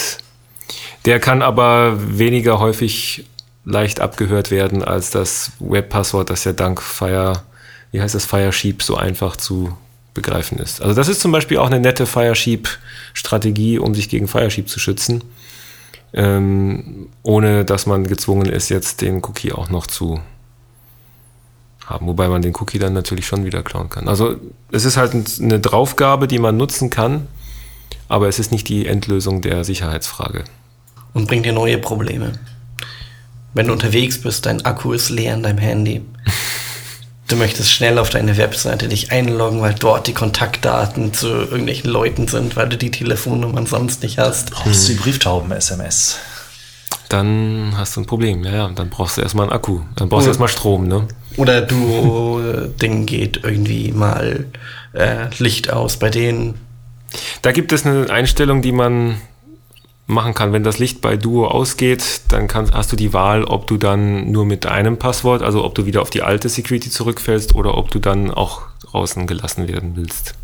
[1.07, 3.25] der kann aber weniger häufig
[3.65, 7.43] leicht abgehört werden als das Webpasswort, das ja dank Fire,
[7.91, 9.77] wie heißt das, Firesheep so einfach zu
[10.15, 10.81] begreifen ist.
[10.83, 15.25] Also das ist zum Beispiel auch eine nette Firesheep-Strategie, um sich gegen Firesheep zu schützen,
[16.13, 20.21] ähm, ohne dass man gezwungen ist, jetzt den Cookie auch noch zu
[21.87, 24.09] haben, wobei man den Cookie dann natürlich schon wieder klauen kann.
[24.09, 24.37] Also
[24.73, 27.29] es ist halt eine Draufgabe, die man nutzen kann,
[28.09, 30.45] aber es ist nicht die Endlösung der Sicherheitsfrage.
[31.15, 32.33] Und bringt dir neue Probleme.
[33.55, 36.03] Wenn du unterwegs bist, dein Akku ist leer in deinem Handy.
[37.29, 42.29] Du möchtest schnell auf deine Webseite dich einloggen, weil dort die Kontaktdaten zu irgendwelchen Leuten
[42.29, 44.53] sind, weil du die Telefonnummern sonst nicht hast.
[44.53, 46.19] Brauchst du die Brieftauben-SMS?
[47.09, 48.45] Dann hast du ein Problem.
[48.45, 49.81] Ja, ja, dann brauchst du erstmal einen Akku.
[49.97, 51.09] Dann brauchst du erstmal Strom, ne?
[51.37, 54.47] Oder du äh, Ding geht irgendwie mal
[54.93, 56.55] äh, Licht aus bei denen.
[57.43, 59.21] Da gibt es eine Einstellung, die man
[60.07, 60.53] machen kann.
[60.53, 64.31] Wenn das Licht bei Duo ausgeht, dann kannst, hast du die Wahl, ob du dann
[64.31, 67.91] nur mit einem Passwort, also ob du wieder auf die alte Security zurückfällst oder ob
[67.91, 70.35] du dann auch draußen gelassen werden willst.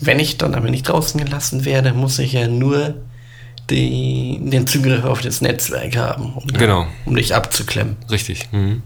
[0.00, 2.94] Wenn ich dann aber nicht draußen gelassen werde, muss ich ja nur
[3.70, 6.86] die, den Zugriff auf das Netzwerk haben, um, Genau.
[7.04, 7.96] um dich abzuklemmen.
[8.10, 8.48] Richtig.
[8.52, 8.82] Mhm.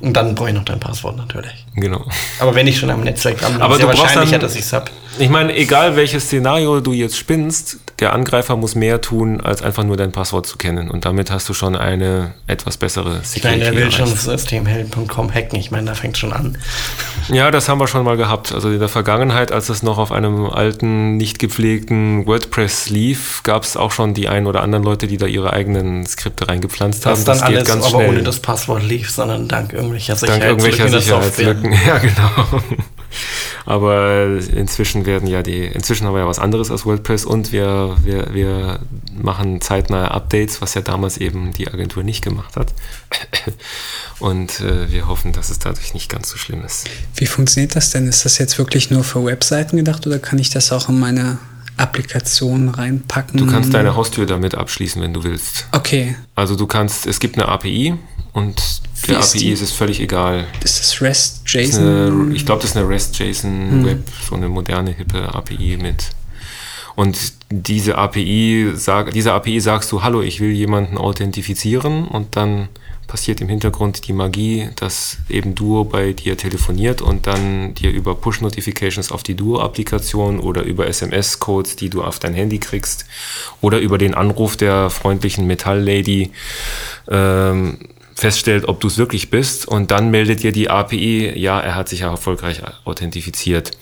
[0.00, 1.66] Und dann brauche ich noch dein Passwort natürlich.
[1.76, 2.06] Genau.
[2.38, 4.54] Aber wenn ich schon am Netzwerk bin, Aber ist ja du brauchst wahrscheinlicher, dann- dass
[4.54, 4.90] ich es hab.
[5.18, 9.84] Ich meine, egal welches Szenario du jetzt spinnst, der Angreifer muss mehr tun, als einfach
[9.84, 10.90] nur dein Passwort zu kennen.
[10.90, 15.32] Und damit hast du schon eine etwas bessere Ich meine, der will schon das Systemhelden.com
[15.32, 15.58] hacken.
[15.58, 16.56] Ich meine, da fängt schon an.
[17.28, 18.52] Ja, das haben wir schon mal gehabt.
[18.52, 23.64] Also in der Vergangenheit, als es noch auf einem alten, nicht gepflegten WordPress lief, gab
[23.64, 27.24] es auch schon die ein oder anderen Leute, die da ihre eigenen Skripte reingepflanzt haben.
[27.24, 28.08] Das dann alles, aber schnell.
[28.08, 31.22] ohne das Passwort lief, sondern dank irgendwelcher Dank Sicherheitslücken Software.
[31.22, 31.70] Sicherheitslücken.
[31.86, 32.62] Ja, genau.
[33.66, 37.89] Aber inzwischen werden ja die, inzwischen haben wir ja was anderes als WordPress und wir,
[38.02, 38.80] wir, wir
[39.14, 42.72] machen zeitnahe Updates, was ja damals eben die Agentur nicht gemacht hat.
[44.18, 46.88] Und äh, wir hoffen, dass es dadurch nicht ganz so schlimm ist.
[47.16, 48.06] Wie funktioniert das denn?
[48.06, 51.38] Ist das jetzt wirklich nur für Webseiten gedacht oder kann ich das auch in meine
[51.76, 53.38] Applikation reinpacken?
[53.38, 55.66] Du kannst deine Haustür damit abschließen, wenn du willst.
[55.72, 56.16] Okay.
[56.34, 57.94] Also du kannst, es gibt eine API
[58.32, 59.50] und der API die?
[59.50, 60.46] ist es völlig egal.
[60.62, 61.82] Ist das REST Das JSON?
[61.82, 66.10] eine, ich glaube, das ist eine REST-JSON Web, so eine moderne, hippe API mit.
[66.96, 72.68] Und diese API, sag, diese API sagst du, hallo, ich will jemanden authentifizieren und dann
[73.10, 78.14] passiert im Hintergrund die Magie, dass eben Duo bei dir telefoniert und dann dir über
[78.14, 83.06] Push-Notifications auf die Duo-Applikation oder über SMS-Codes, die du auf dein Handy kriegst
[83.60, 86.30] oder über den Anruf der freundlichen Metall-Lady
[87.08, 87.78] ähm,
[88.14, 91.88] feststellt, ob du es wirklich bist und dann meldet dir die API, ja, er hat
[91.88, 93.72] sich ja erfolgreich authentifiziert.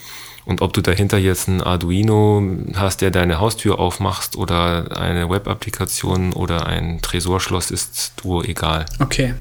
[0.49, 2.43] Und ob du dahinter jetzt ein Arduino
[2.75, 8.87] hast, der deine Haustür aufmachst oder eine Web-Applikation oder ein Tresorschloss, ist Duo egal.
[8.99, 9.35] Okay.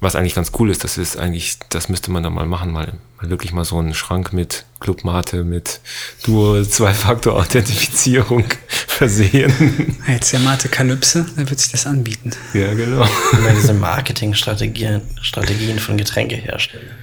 [0.00, 2.92] Was eigentlich ganz cool ist, das ist eigentlich, das müsste man dann mal machen, mal,
[3.22, 5.80] mal wirklich mal so einen Schrank mit Clubmate, mit
[6.26, 9.96] Duo Zwei-Faktor-Authentifizierung versehen.
[10.06, 12.32] Jetzt der Mate Kalypse, da wird sich das anbieten.
[12.52, 13.08] ja, genau.
[13.32, 16.96] Immer diese Marketingstrategien Strategien von Getränkeherstellern.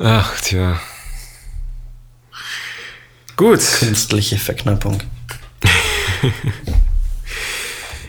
[0.00, 0.80] Ach, tja.
[3.36, 3.60] Gut.
[3.78, 5.02] Künstliche Verknappung.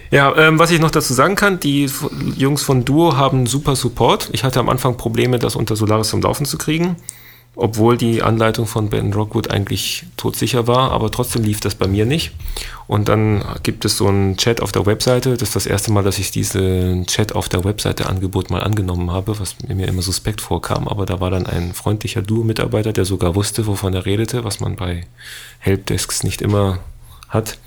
[0.10, 1.90] Ja, ähm, was ich noch dazu sagen kann, die
[2.38, 4.30] Jungs von Duo haben super Support.
[4.32, 6.96] Ich hatte am Anfang Probleme, das unter Solaris zum Laufen zu kriegen.
[7.58, 12.06] Obwohl die Anleitung von Ben Rockwood eigentlich todsicher war, aber trotzdem lief das bei mir
[12.06, 12.32] nicht.
[12.86, 15.32] Und dann gibt es so einen Chat auf der Webseite.
[15.32, 19.12] Das ist das erste Mal, dass ich diesen Chat auf der Webseite Angebot mal angenommen
[19.12, 20.88] habe, was mir immer suspekt vorkam.
[20.88, 24.76] Aber da war dann ein freundlicher Duo-Mitarbeiter, der sogar wusste, wovon er redete, was man
[24.76, 25.08] bei
[25.58, 26.78] Helpdesks nicht immer
[27.28, 27.58] hat.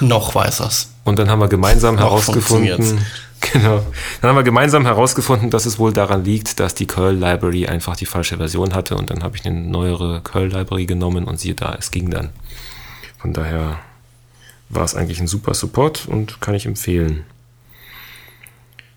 [0.00, 0.90] Noch weiß er's.
[1.04, 3.04] Und dann haben wir gemeinsam herausgefunden,
[3.52, 3.82] genau,
[4.20, 7.96] dann haben wir gemeinsam herausgefunden, dass es wohl daran liegt, dass die Curl Library einfach
[7.96, 11.54] die falsche Version hatte und dann habe ich eine neuere Curl Library genommen und siehe
[11.54, 12.30] da, es ging dann.
[13.18, 13.78] Von daher
[14.68, 17.24] war es eigentlich ein super Support und kann ich empfehlen.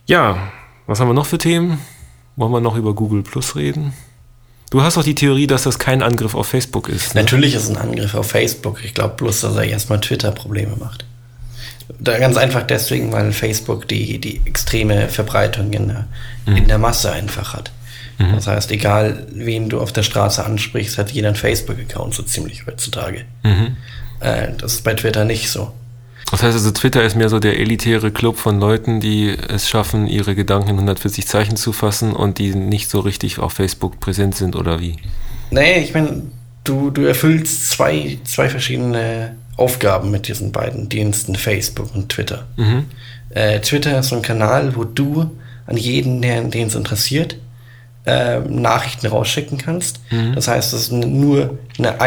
[0.05, 0.51] Ja,
[0.87, 1.79] was haben wir noch für Themen?
[2.35, 3.93] Wollen wir noch über Google Plus reden?
[4.71, 7.13] Du hast doch die Theorie, dass das kein Angriff auf Facebook ist.
[7.13, 7.21] Ne?
[7.21, 8.83] Natürlich ist es ein Angriff auf Facebook.
[8.83, 11.05] Ich glaube bloß, dass er erstmal Twitter Probleme macht.
[11.99, 16.07] Da ganz einfach deswegen, weil Facebook die, die extreme Verbreitung in der,
[16.45, 17.71] in der Masse einfach hat.
[18.35, 22.65] Das heißt, egal wen du auf der Straße ansprichst, hat jeder einen Facebook-Account so ziemlich
[22.67, 23.25] heutzutage.
[24.19, 25.73] Äh, das ist bei Twitter nicht so.
[26.29, 30.07] Das heißt also, Twitter ist mehr so der elitäre Club von Leuten, die es schaffen,
[30.07, 34.35] ihre Gedanken in 140 Zeichen zu fassen und die nicht so richtig auf Facebook präsent
[34.35, 34.95] sind oder wie?
[35.49, 36.23] Nee, ich meine,
[36.63, 42.47] du, du erfüllst zwei, zwei verschiedene Aufgaben mit diesen beiden Diensten, Facebook und Twitter.
[43.31, 45.29] Äh, Twitter ist so ein Kanal, wo du
[45.67, 47.35] an jeden, der den es interessiert,
[48.05, 49.99] ähm, Nachrichten rausschicken kannst.
[50.35, 51.99] Das heißt, es ist n- nur eine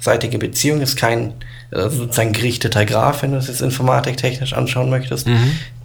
[0.00, 1.34] einseitige Beziehung, ist kein
[1.72, 5.28] also sozusagen gerichteter Graph, wenn du es jetzt informatiktechnisch anschauen möchtest.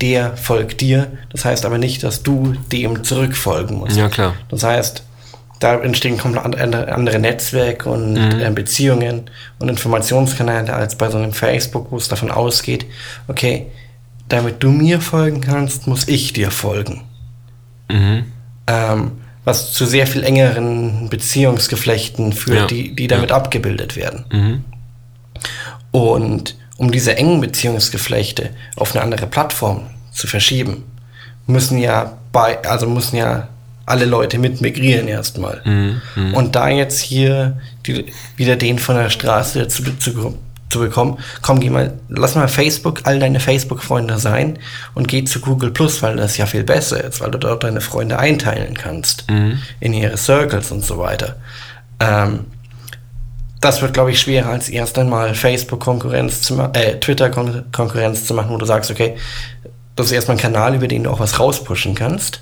[0.01, 1.11] Der folgt dir.
[1.32, 3.95] Das heißt aber nicht, dass du dem zurückfolgen musst.
[3.95, 4.34] Ja, klar.
[4.49, 5.03] Das heißt,
[5.59, 11.34] da entstehen komplett and- andere- Netzwerke und äh, Beziehungen und Informationskanäle als bei so einem
[11.34, 12.86] Facebook, wo es davon ausgeht,
[13.28, 13.68] okay,
[14.28, 17.03] damit du mir folgen kannst, muss ich dir folgen.
[18.68, 19.11] Ähm,
[19.46, 22.66] was zu sehr viel engeren Beziehungsgeflechten führt, Ja.
[22.68, 24.64] die, die damit abgebildet werden.
[25.91, 30.84] Und um diese engen Beziehungsgeflechte auf eine andere Plattform zu verschieben,
[31.48, 33.48] müssen ja bei, also müssen ja
[33.86, 35.62] alle Leute mit migrieren erstmal.
[36.34, 40.38] Und da jetzt hier die, wieder den von der Straße zu, zu,
[40.76, 44.59] zu bekommen, komm, geh mal, lass mal Facebook, all deine Facebook-Freunde sein
[44.93, 47.80] und geh zu Google Plus, weil das ja viel besser ist, weil du dort deine
[47.80, 49.26] Freunde einteilen kannst
[49.80, 51.38] in ihre Circles und so weiter.
[52.01, 52.41] Ähm,
[53.61, 58.49] das wird, glaube ich, schwerer als erst einmal Facebook-Konkurrenz zu machen, äh, Twitter-Konkurrenz zu machen,
[58.49, 59.15] wo du sagst, okay,
[59.95, 62.41] das ist erstmal ein Kanal, über den du auch was rauspushen kannst.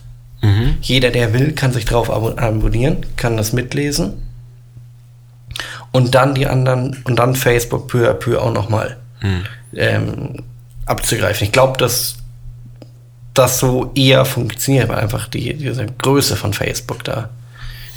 [0.81, 4.23] Jeder, der will, kann sich drauf abo abonnieren, kann das mitlesen.
[5.93, 8.97] Und dann die anderen, und dann Facebook peu à peu auch nochmal
[9.75, 10.43] ähm,
[10.85, 11.45] abzugreifen.
[11.45, 12.15] Ich glaube, dass
[13.33, 17.29] das so eher funktioniert, weil einfach die, diese Größe von Facebook da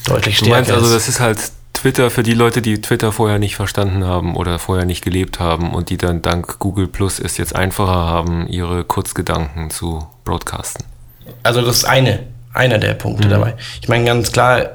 [0.06, 0.94] deutlich Du stärker meinst also, ist.
[0.94, 1.38] das ist halt
[1.72, 5.74] Twitter für die Leute, die Twitter vorher nicht verstanden haben oder vorher nicht gelebt haben
[5.74, 10.86] und die dann dank Google Plus es jetzt einfacher haben, ihre Kurzgedanken zu broadcasten.
[11.42, 12.20] Also das ist eine,
[12.54, 13.54] einer der Punkte dabei.
[13.82, 14.70] Ich meine ganz klar,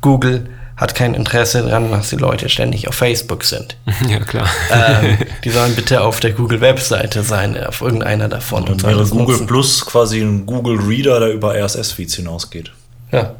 [0.00, 0.48] Google
[0.80, 3.76] hat kein Interesse daran, dass die Leute ständig auf Facebook sind.
[4.08, 4.48] ja, klar.
[4.72, 8.64] ähm, die sollen bitte auf der Google-Webseite sein, auf irgendeiner davon.
[8.64, 9.46] Dann sollen wäre Google nutzen.
[9.46, 12.72] Plus quasi ein Google Reader, der über RSS-Feeds hinausgeht.
[13.12, 13.34] Ja.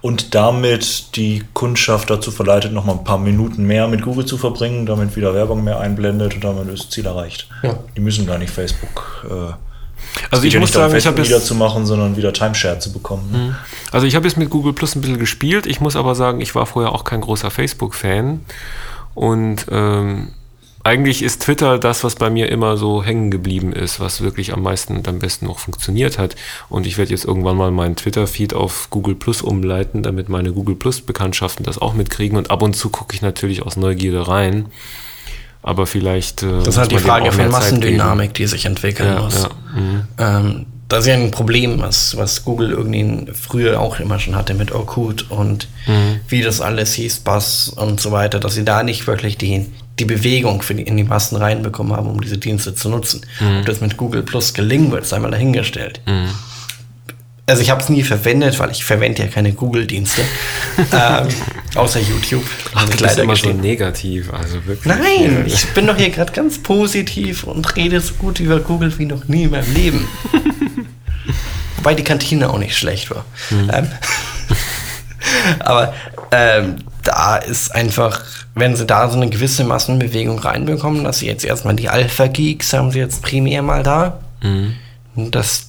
[0.00, 4.36] Und damit die Kundschaft dazu verleitet, noch mal ein paar Minuten mehr mit Google zu
[4.36, 7.48] verbringen, damit wieder Werbung mehr einblendet und damit ist das Ziel erreicht.
[7.62, 7.78] Ja.
[7.96, 9.24] Die müssen gar nicht Facebook.
[9.30, 9.52] Äh,
[10.30, 13.30] Also ich ja muss sagen, ich habe wieder zu machen, sondern wieder Timeshare zu bekommen.
[13.32, 13.56] ne?
[13.92, 15.66] Also ich habe jetzt mit Google Plus ein bisschen gespielt.
[15.66, 18.40] Ich muss aber sagen, ich war vorher auch kein großer Facebook-Fan.
[19.14, 20.28] Und ähm,
[20.86, 24.62] eigentlich ist Twitter das, was bei mir immer so hängen geblieben ist, was wirklich am
[24.62, 26.36] meisten und am besten noch funktioniert hat.
[26.68, 30.76] Und ich werde jetzt irgendwann mal meinen Twitter-Feed auf Google Plus umleiten, damit meine Google
[30.76, 32.38] Plus-Bekanntschaften das auch mitkriegen.
[32.38, 34.66] Und ab und zu gucke ich natürlich aus Neugierde rein.
[35.66, 36.42] Aber vielleicht.
[36.44, 39.42] äh, Das ist halt die Frage von Massendynamik, die sich entwickeln Ja, muss.
[39.42, 40.02] ja, mhm.
[40.18, 44.54] Ähm, das ist ja ein Problem, was, was Google irgendwie früher auch immer schon hatte
[44.54, 46.20] mit Orkut und Mhm.
[46.28, 49.66] wie das alles hieß, Bass und so weiter, dass sie da nicht wirklich die,
[49.98, 53.22] die Bewegung für die, in die Massen reinbekommen haben, um diese Dienste zu nutzen.
[53.40, 53.58] Mhm.
[53.60, 56.00] Ob das mit Google Plus gelingen wird, sei mal dahingestellt.
[57.48, 60.22] Also ich habe es nie verwendet, weil ich verwende ja keine Google-Dienste,
[60.92, 61.28] ähm,
[61.76, 62.44] außer YouTube.
[62.74, 63.60] Ach, ich bist immer so gestehen.
[63.60, 64.84] negativ, also wirklich.
[64.84, 65.54] Nein, Ja.
[65.54, 69.28] ich bin doch hier gerade ganz positiv und rede so gut über Google wie noch
[69.28, 70.08] nie in meinem Leben.
[71.76, 73.24] Wobei die Kantine auch nicht schlecht war.
[73.52, 73.86] Ähm,
[75.60, 75.94] aber
[76.32, 78.22] ähm, da ist einfach,
[78.56, 82.90] wenn sie da so eine gewisse Massenbewegung reinbekommen, dass sie jetzt erstmal die Alpha-Geeks haben
[82.90, 84.18] sie jetzt primär mal da.
[85.14, 85.65] Und Das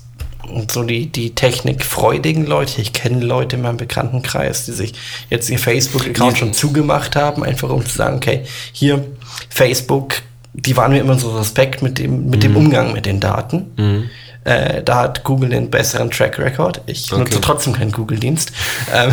[0.70, 2.82] so die, die technikfreudigen Leute.
[2.82, 4.94] Ich kenne Leute in meinem Bekanntenkreis, die sich
[5.30, 9.06] jetzt ihr Facebook-Account schon zugemacht haben, einfach um zu sagen, okay, hier
[9.50, 10.16] Facebook,
[10.54, 12.58] die waren mir immer so suspekt mit dem, mit dem Mhm.
[12.58, 14.10] Umgang mit den Daten.
[14.44, 16.82] Äh, da hat Google den besseren Track Record.
[16.86, 17.22] Ich Okay.
[17.22, 18.52] nutze trotzdem keinen Google-Dienst.
[18.94, 19.12] Ähm,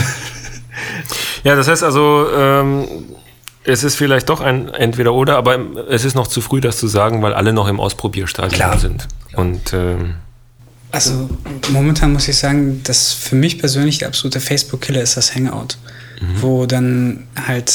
[1.44, 2.86] Ja, das heißt also, ähm,
[3.64, 5.58] es ist vielleicht doch ein Entweder-Oder, aber
[5.88, 8.78] es ist noch zu früh, das zu sagen, weil alle noch im Ausprobierstadium Klar.
[8.78, 9.06] sind.
[9.34, 10.14] Und ähm,
[10.94, 11.28] Also
[11.72, 15.76] momentan muss ich sagen, dass für mich persönlich der absolute Facebook-Killer ist das Hangout,
[16.40, 17.72] wo dann halt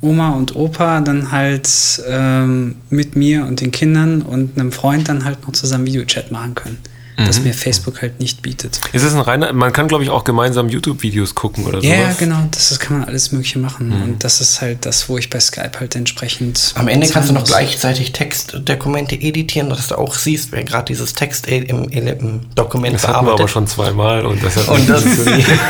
[0.00, 1.68] Oma und Opa dann halt
[2.08, 6.56] ähm, mit mir und den Kindern und einem Freund dann halt noch zusammen Videochat machen
[6.56, 6.78] können.
[7.16, 8.80] Das mir Facebook halt nicht bietet.
[8.94, 12.02] ist es ein reiner, man kann glaube ich auch gemeinsam YouTube-Videos gucken oder Ja, ja,
[12.04, 12.18] sowas.
[12.18, 13.92] genau, das, das kann man alles Mögliche machen.
[13.92, 16.72] Und das ist halt das, wo ich bei Skype halt entsprechend.
[16.76, 17.50] Am Ende kannst du noch muss.
[17.50, 23.06] gleichzeitig Textdokumente editieren, dass du auch siehst, wer gerade dieses Text im, im Dokument Das
[23.06, 25.46] hatten wir aber schon zweimal und das hat Und nicht das- funktioniert.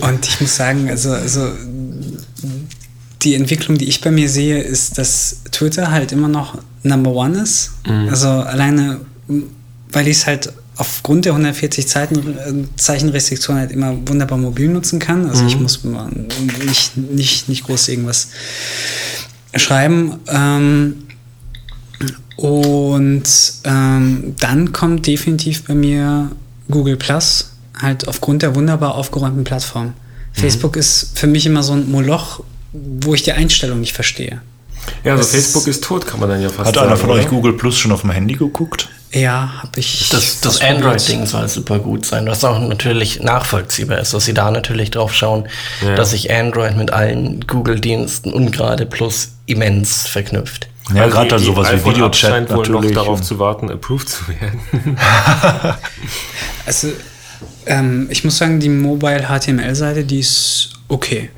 [0.00, 1.50] Und ich muss sagen, also, also
[3.22, 7.38] die Entwicklung, die ich bei mir sehe, ist, dass Twitter halt immer noch Number One
[7.40, 7.72] ist.
[8.10, 9.00] Also alleine,
[9.92, 14.98] weil ich es halt aufgrund der 140 Zeiten, äh, Zeichenrestriktion halt immer wunderbar mobil nutzen
[14.98, 15.28] kann.
[15.28, 15.84] Also ich muss
[16.66, 18.28] nicht, nicht, nicht groß irgendwas
[19.54, 20.20] schreiben.
[20.28, 20.94] Ähm,
[22.36, 23.24] und
[23.64, 26.30] ähm, dann kommt definitiv bei mir
[26.70, 29.92] Google Plus, halt aufgrund der wunderbar aufgeräumten Plattform.
[30.32, 34.40] Facebook ist für mich immer so ein Moloch, wo ich die Einstellung nicht verstehe.
[35.04, 36.88] Ja, also Das- Facebook ist tot, kann man dann ja fast Hat sagen.
[36.88, 37.20] einer von oder?
[37.20, 38.88] euch Google Plus schon auf dem Handy geguckt?
[39.12, 40.08] Ja, habe ich.
[40.10, 40.60] Das, das.
[40.60, 45.12] Android-Ding soll super gut sein, was auch natürlich nachvollziehbar ist, dass sie da natürlich drauf
[45.14, 45.48] schauen,
[45.84, 45.96] Ja.
[45.96, 50.68] dass sich Android mit allen Google-Diensten und gerade Plus immens verknüpft.
[50.94, 54.22] Ja, Also gerade dann sowas wie Videochat scheint wohl noch darauf zu warten, approved zu
[54.28, 54.60] werden.
[56.66, 56.88] Also,
[57.66, 61.30] ähm, ich muss sagen, die Mobile HTML-Seite, die ist okay.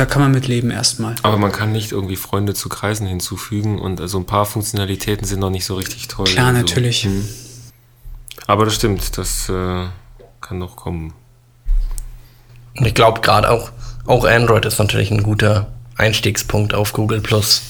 [0.00, 1.14] Da kann man mit leben erstmal.
[1.22, 5.40] Aber man kann nicht irgendwie Freunde zu Kreisen hinzufügen und also ein paar Funktionalitäten sind
[5.40, 6.24] noch nicht so richtig toll.
[6.24, 7.02] Klar, Also, natürlich.
[7.02, 7.28] hm.
[8.46, 9.84] Aber das stimmt, das äh,
[10.40, 11.12] kann noch kommen.
[12.78, 13.72] Und ich glaube gerade auch,
[14.06, 17.60] auch Android ist natürlich ein guter Einstiegspunkt auf Google Plus.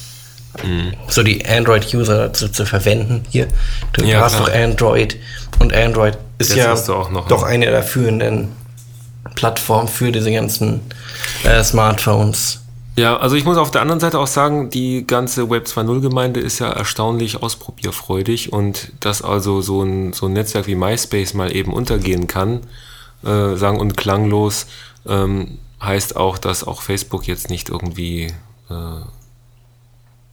[0.62, 0.95] Mhm.
[1.09, 3.24] So die Android-User dazu zu verwenden.
[3.31, 3.49] Hier,
[3.93, 4.51] du Ja, hast klar.
[4.51, 5.16] doch Android
[5.59, 7.64] und Android ist Jetzt ja noch doch einen.
[7.64, 8.53] eine der führenden
[9.35, 10.81] Plattformen für diese ganzen
[11.45, 12.61] äh, Smartphones.
[12.97, 16.41] Ja, also ich muss auf der anderen Seite auch sagen, die ganze Web 2.0 Gemeinde
[16.41, 21.55] ist ja erstaunlich ausprobierfreudig und dass also so ein, so ein Netzwerk wie MySpace mal
[21.55, 22.61] eben untergehen kann,
[23.25, 24.66] äh, sagen und klanglos,
[25.09, 28.35] ähm, heißt auch, dass auch Facebook jetzt nicht irgendwie
[28.68, 28.75] äh,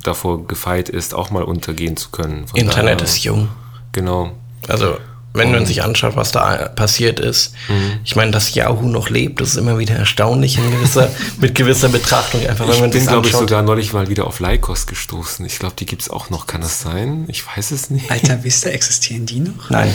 [0.03, 2.47] davor gefeit ist, auch mal untergehen zu können.
[2.47, 3.49] Von Internet daher- ist jung.
[3.93, 4.31] Genau.
[4.67, 4.97] Also,
[5.38, 7.99] wenn man sich anschaut, was da passiert ist, Mhm.
[8.03, 11.09] ich meine, dass Yahoo noch lebt, das ist immer wieder erstaunlich in gewisser,
[11.39, 12.45] mit gewisser Betrachtung.
[12.47, 15.45] Einfach, wenn Ich man bin, glaube ich, sogar neulich mal wieder auf Lycos gestoßen.
[15.45, 16.47] Ich glaube, die gibt's auch noch.
[16.47, 17.25] Kann das sein?
[17.27, 18.09] Ich weiß es nicht.
[18.11, 19.69] Alter Vista, existieren die noch?
[19.69, 19.93] Nein,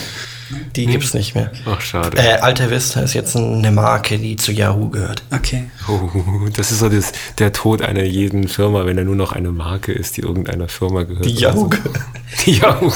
[0.76, 1.50] die gibt's nicht mehr.
[1.66, 2.16] Ach, schade.
[2.18, 5.22] Äh, Alta Vista ist jetzt eine Marke, die zu Yahoo gehört.
[5.30, 5.64] Okay.
[5.88, 6.08] Oh,
[6.54, 9.92] das ist so das, der Tod einer jeden Firma, wenn er nur noch eine Marke
[9.92, 11.24] ist, die irgendeiner Firma gehört.
[11.24, 11.68] Die Yahoo so.
[11.68, 12.00] gehört.
[12.46, 12.90] Die Yahoo.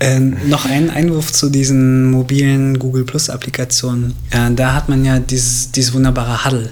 [0.00, 4.14] Ähm, noch ein Einwurf zu diesen mobilen Google Plus Applikationen.
[4.30, 6.70] Äh, da hat man ja dieses, dieses wunderbare Huddle,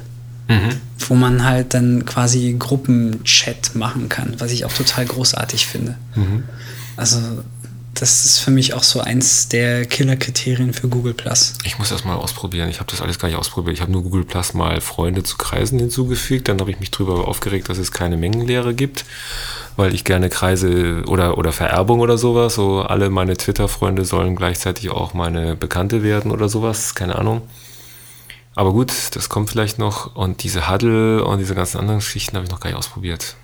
[1.06, 5.96] wo man halt dann quasi Gruppenchat machen kann, was ich auch total großartig finde.
[6.96, 7.18] Also
[8.00, 11.54] das ist für mich auch so eins der Killerkriterien für Google Plus.
[11.64, 12.68] Ich muss das mal ausprobieren.
[12.68, 13.74] Ich habe das alles gar nicht ausprobiert.
[13.74, 16.48] Ich habe nur Google Plus mal Freunde zu Kreisen hinzugefügt.
[16.48, 19.04] Dann habe ich mich darüber aufgeregt, dass es keine Mengenlehre gibt,
[19.76, 22.54] weil ich gerne Kreise oder, oder Vererbung oder sowas.
[22.54, 26.94] So alle meine Twitter-Freunde sollen gleichzeitig auch meine Bekannte werden oder sowas.
[26.94, 27.42] Keine Ahnung.
[28.54, 30.14] Aber gut, das kommt vielleicht noch.
[30.16, 33.36] Und diese Huddle und diese ganzen anderen Geschichten habe ich noch gar nicht ausprobiert.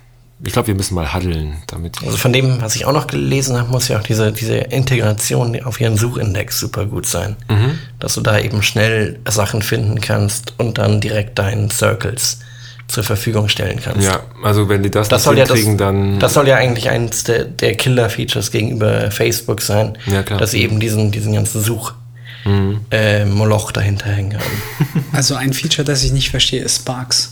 [0.43, 1.97] Ich glaube, wir müssen mal huddeln, damit.
[2.03, 5.61] Also von dem, was ich auch noch gelesen habe, muss ja auch diese, diese Integration
[5.63, 7.37] auf ihren Suchindex super gut sein.
[7.49, 7.79] Mhm.
[7.99, 12.39] Dass du da eben schnell Sachen finden kannst und dann direkt deinen Circles
[12.87, 14.05] zur Verfügung stellen kannst.
[14.05, 16.19] Ja, also wenn die das, Das nicht soll, ja das, hinkriegen, dann.
[16.19, 20.37] das soll ja eigentlich eins der, der Killer-Features gegenüber Facebook sein, Ja, klar.
[20.37, 20.41] Mhm.
[20.41, 21.93] dass sie eben diesen, diesen ganzen Such
[22.91, 25.05] äh, Moloch dahinter hängen haben.
[25.13, 27.31] Also ein Feature, das ich nicht verstehe, ist Sparks.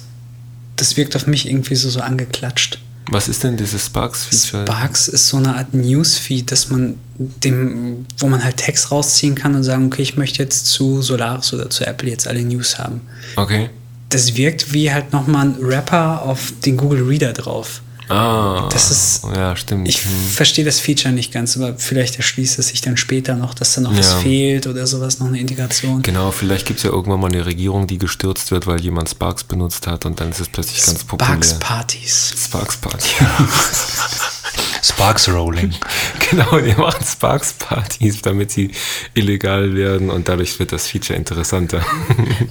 [0.76, 2.80] Das wirkt auf mich irgendwie so, so angeklatscht.
[3.10, 4.66] Was ist denn dieses Sparks-Feature?
[4.66, 9.56] Sparks ist so eine Art Newsfeed, dass man dem, wo man halt Text rausziehen kann
[9.56, 13.02] und sagen, okay, ich möchte jetzt zu Solaris oder zu Apple jetzt alle News haben.
[13.36, 13.70] Okay.
[14.10, 17.82] Das wirkt wie halt nochmal ein Rapper auf den Google Reader drauf.
[18.10, 19.88] Ah, Das ist- ja, stimmt.
[19.88, 20.12] Ich Hm.
[20.34, 23.82] verstehe das Feature nicht ganz, aber vielleicht erschließt es sich dann später noch, dass da
[23.82, 24.18] noch was Ja.
[24.20, 26.02] fehlt oder sowas, noch eine Integration.
[26.02, 29.44] Genau, vielleicht gibt es ja irgendwann mal eine Regierung, die gestürzt wird, weil jemand Sparks
[29.44, 31.28] benutzt hat und dann ist es plötzlich ganz populär.
[31.34, 32.34] Sparks Partys.
[32.46, 33.10] Sparks Party.
[34.84, 35.74] Sparks Rolling.
[36.30, 38.72] genau, die machen Sparks Partys, damit sie
[39.14, 41.82] illegal werden und dadurch wird das Feature interessanter.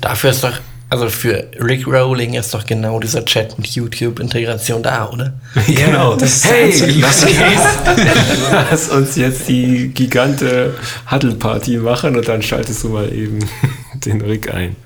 [0.01, 0.59] Dafür ist doch,
[0.93, 5.33] also für Rick Rowling ist doch genau dieser Chat mit YouTube-Integration da, oder?
[5.67, 6.17] genau.
[6.17, 7.33] das ist hey, lass uns,
[8.53, 10.75] lass uns jetzt die gigante
[11.11, 13.39] Huddle Party machen und dann schaltest du mal eben
[13.95, 14.77] den Rick ein.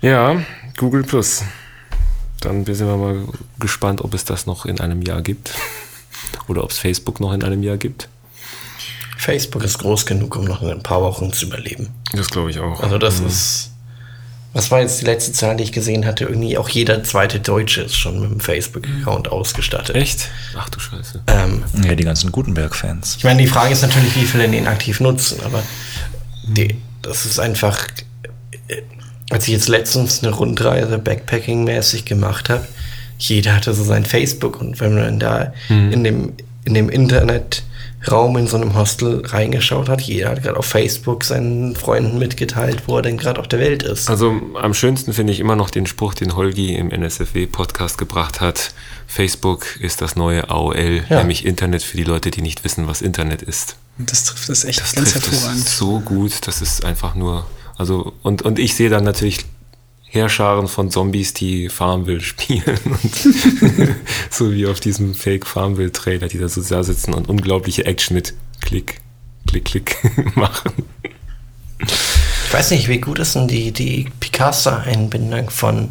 [0.00, 0.40] Ja,
[0.78, 1.42] Google Plus.
[2.40, 3.28] Dann sind wir mal
[3.60, 5.52] gespannt, ob es das noch in einem Jahr gibt.
[6.48, 8.08] Oder ob es Facebook noch in einem Jahr gibt.
[9.18, 11.90] Facebook ist groß genug, um noch ein paar Wochen zu überleben.
[12.14, 12.80] Das glaube ich auch.
[12.80, 13.73] Also das ist.
[14.54, 16.24] Was war jetzt die letzte Zahl, die ich gesehen hatte?
[16.24, 19.96] Irgendwie auch jeder zweite Deutsche ist schon mit einem Facebook-Account ausgestattet.
[19.96, 20.28] Echt?
[20.56, 21.22] Ach du Scheiße.
[21.26, 23.16] Ähm, Ja, die ganzen Gutenberg-Fans.
[23.18, 25.62] ich meine, die Frage ist natürlich, wie viele den aktiv nutzen, aber
[26.46, 27.86] die, das ist einfach.
[28.68, 28.82] äh,
[29.30, 32.66] Als ich jetzt letztens eine Rundreise Backpacking-mäßig gemacht habe,
[33.18, 36.32] jeder hatte so sein Facebook und wenn man da in dem,
[36.64, 36.88] in dem
[38.04, 42.82] Internetraum in so einem Hostel reingeschaut hat, jeder hat gerade auf Facebook seinen Freunden mitgeteilt,
[42.86, 44.10] wo er denn gerade auf der Welt ist.
[44.10, 48.74] Also am schönsten finde ich immer noch den Spruch, den Holgi im NSFW-Podcast gebracht hat.
[49.06, 51.18] Facebook ist das neue AOL, Ja.
[51.18, 53.76] nämlich Internet für die Leute, die nicht wissen, was Internet ist.
[53.98, 55.66] Und das trifft es echt Das ganz trifft hervorragend.
[55.66, 57.46] es so gut, das ist einfach nur,
[57.78, 59.46] also und, und ich sehe dann natürlich
[60.14, 63.14] Heerscharen von Zombies, die Farmville spielen und
[64.30, 68.14] so wie auf diesem Fake Farmville Trailer, die da so da sitzen und unglaubliche Action
[68.14, 69.00] mit Klick,
[69.48, 69.96] Klick, Klick
[70.36, 70.72] machen.
[71.78, 75.90] Ich weiß nicht, wie gut ist denn die, die Picasa-Einbindung von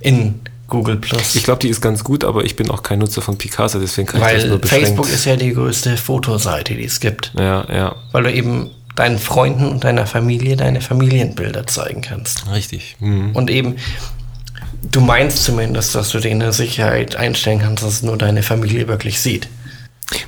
[0.00, 1.36] in Google Plus?
[1.36, 4.08] Ich glaube, die ist ganz gut, aber ich bin auch kein Nutzer von Picasa, deswegen
[4.08, 4.86] kann ich das nur Weil beschränkt.
[4.88, 7.32] Facebook ist ja die größte Fotoseite, die es gibt.
[7.38, 12.46] ja, ja, Weil du eben deinen Freunden und deiner Familie deine Familienbilder zeigen kannst.
[12.52, 12.96] richtig.
[13.00, 13.34] Mhm.
[13.34, 13.76] Und eben,
[14.82, 18.88] du meinst zumindest, dass du dir eine Sicherheit einstellen kannst, dass es nur deine Familie
[18.88, 19.48] wirklich sieht.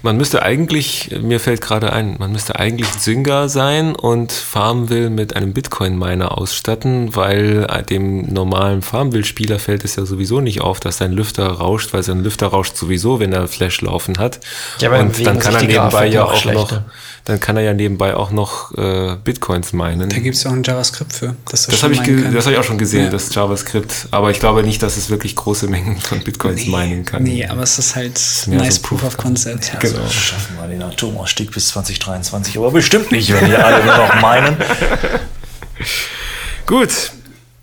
[0.03, 5.35] Man müsste eigentlich, mir fällt gerade ein, man müsste eigentlich Zynga sein und Farmville mit
[5.37, 11.13] einem Bitcoin-Miner ausstatten, weil dem normalen Farmville-Spieler fällt es ja sowieso nicht auf, dass sein
[11.13, 14.41] Lüfter rauscht, weil sein Lüfter rauscht sowieso, wenn er Flash laufen hat.
[14.81, 16.85] Ja, aber und dann kann er nebenbei ja noch auch noch, schlechter.
[17.25, 20.09] dann kann er ja nebenbei auch noch äh, Bitcoins minen.
[20.11, 21.37] Da gibt es ja auch ein JavaScript für.
[21.51, 23.11] Das schon habe ich, meinen das hab ich auch schon gesehen, Ja.
[23.11, 24.09] das JavaScript.
[24.11, 27.23] Aber ich glaube nicht, dass es wirklich große Mengen von Bitcoins minen kann.
[27.25, 29.72] Nee, aber es ist halt nice so Proof of Concept.
[29.81, 30.03] Genau.
[30.03, 34.21] Also schaffen wir den Atomausstieg bis 2023, aber bestimmt nicht, wenn wir alle nur noch
[34.21, 34.57] meinen.
[36.67, 37.13] Gut.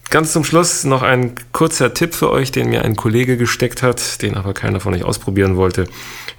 [0.10, 4.24] Ganz zum Schluss noch ein kurzer Tipp für euch, den mir ein Kollege gesteckt hat,
[4.24, 5.88] den aber keiner von euch ausprobieren wollte.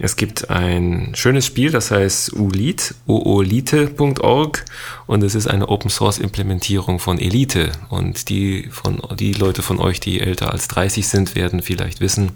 [0.01, 4.65] Es gibt ein schönes Spiel, das heißt ULIT, oolite.org
[5.07, 9.79] und es ist eine Open Source Implementierung von Elite und die von die Leute von
[9.79, 12.33] euch, die älter als 30 sind, werden vielleicht wissen,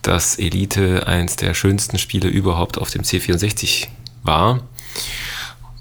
[0.00, 3.88] dass Elite eins der schönsten Spiele überhaupt auf dem C64
[4.22, 4.62] war.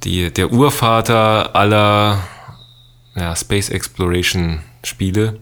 [0.03, 2.21] Die, der Urvater aller
[3.15, 5.39] ja, Space Exploration Spiele,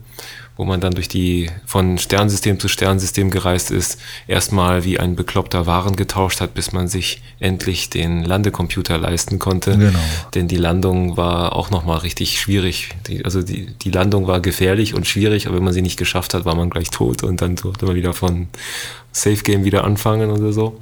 [0.56, 5.66] wo man dann durch die von Sternsystem zu Sternsystem gereist ist, erstmal wie ein bekloppter
[5.66, 9.76] Waren getauscht hat, bis man sich endlich den Landecomputer leisten konnte.
[9.76, 9.98] Genau.
[10.34, 12.90] Denn die Landung war auch nochmal richtig schwierig.
[13.08, 16.34] Die, also die, die Landung war gefährlich und schwierig, aber wenn man sie nicht geschafft
[16.34, 18.46] hat, war man gleich tot und dann durfte man wieder von
[19.10, 20.80] Safe Game wieder anfangen oder so.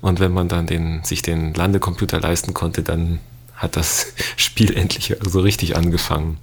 [0.00, 3.20] Und wenn man dann den, sich den Landecomputer leisten konnte, dann
[3.62, 6.38] hat das Spiel endlich so richtig angefangen.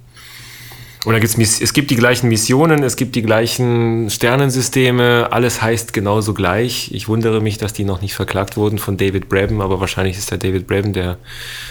[1.04, 5.94] Und da gibt's, es gibt die gleichen Missionen, es gibt die gleichen Sternensysteme, alles heißt
[5.94, 6.92] genauso gleich.
[6.92, 10.30] Ich wundere mich, dass die noch nicht verklagt wurden von David Braben, aber wahrscheinlich ist
[10.30, 11.16] der David Braben der,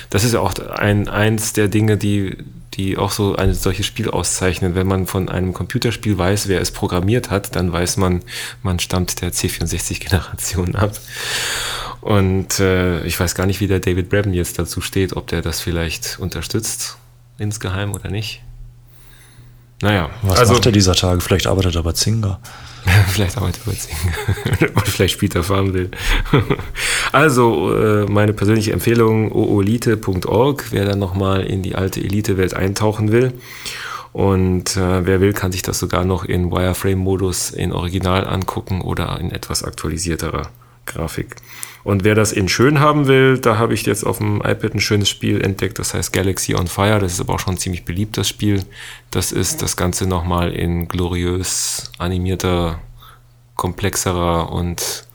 [0.10, 2.38] das ist ja auch ein, eins der Dinge, die,
[2.74, 4.74] die auch so ein solches Spiel auszeichnen.
[4.74, 8.24] Wenn man von einem Computerspiel weiß, wer es programmiert hat, dann weiß man,
[8.64, 10.94] man stammt der C64-Generation ab.
[12.02, 15.42] Und äh, ich weiß gar nicht, wie der David Braben jetzt dazu steht, ob der
[15.42, 16.98] das vielleicht unterstützt,
[17.38, 18.42] insgeheim oder nicht.
[19.82, 21.22] Naja, Was also macht er dieser Tage?
[21.22, 22.40] Vielleicht arbeitet er bei Zinger.
[23.08, 24.70] vielleicht arbeitet er bei Zing.
[24.76, 25.92] Und vielleicht spielt er Farmville.
[27.12, 33.34] also, äh, meine persönliche Empfehlung, oolite.org, wer dann nochmal in die alte Elite-Welt eintauchen will.
[34.12, 39.18] Und äh, wer will, kann sich das sogar noch in Wireframe-Modus in Original angucken oder
[39.20, 40.50] in etwas aktualisierterer
[40.86, 41.36] Grafik.
[41.84, 44.80] Und wer das in schön haben will, da habe ich jetzt auf dem iPad ein
[44.80, 47.00] schönes Spiel entdeckt, das heißt Galaxy on Fire.
[47.00, 48.64] Das ist aber auch schon ziemlich beliebt, das Spiel.
[49.12, 52.80] Das ist das Ganze nochmal in gloriös animierter
[53.56, 55.06] komplexerer und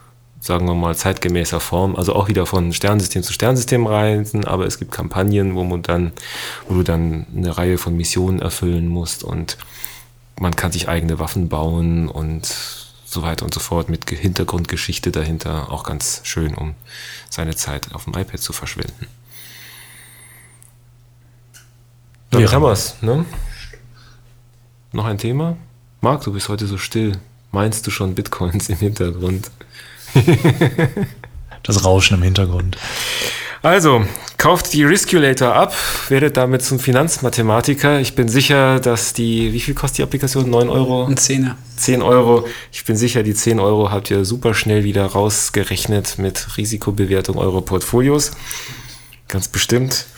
[0.44, 4.78] sagen wir mal zeitgemäßer Form, also auch wieder von Sternsystem zu Sternsystem reisen, aber es
[4.78, 6.12] gibt Kampagnen, wo man dann,
[6.68, 9.56] wo du dann eine Reihe von Missionen erfüllen musst und
[10.38, 12.83] man kann sich eigene Waffen bauen und
[13.14, 16.74] so weiter und so fort mit Hintergrundgeschichte dahinter, auch ganz schön, um
[17.30, 19.06] seine Zeit auf dem iPad zu verschwenden.
[22.30, 23.24] Damit haben wir es, ne?
[24.92, 25.56] Noch ein Thema?
[26.00, 27.18] Marc, du bist heute so still.
[27.52, 29.50] Meinst du schon Bitcoins im Hintergrund?
[31.62, 32.76] das Rauschen im Hintergrund.
[33.64, 34.04] Also,
[34.36, 35.74] kauft die Risculator ab,
[36.10, 37.98] werdet damit zum Finanzmathematiker.
[37.98, 40.50] Ich bin sicher, dass die, wie viel kostet die Applikation?
[40.50, 41.06] 9 Euro?
[41.06, 41.56] Ein Zehner.
[41.78, 42.46] 10 Euro.
[42.72, 47.62] Ich bin sicher, die 10 Euro habt ihr super schnell wieder rausgerechnet mit Risikobewertung eurer
[47.62, 48.32] Portfolios.
[49.28, 50.08] Ganz bestimmt.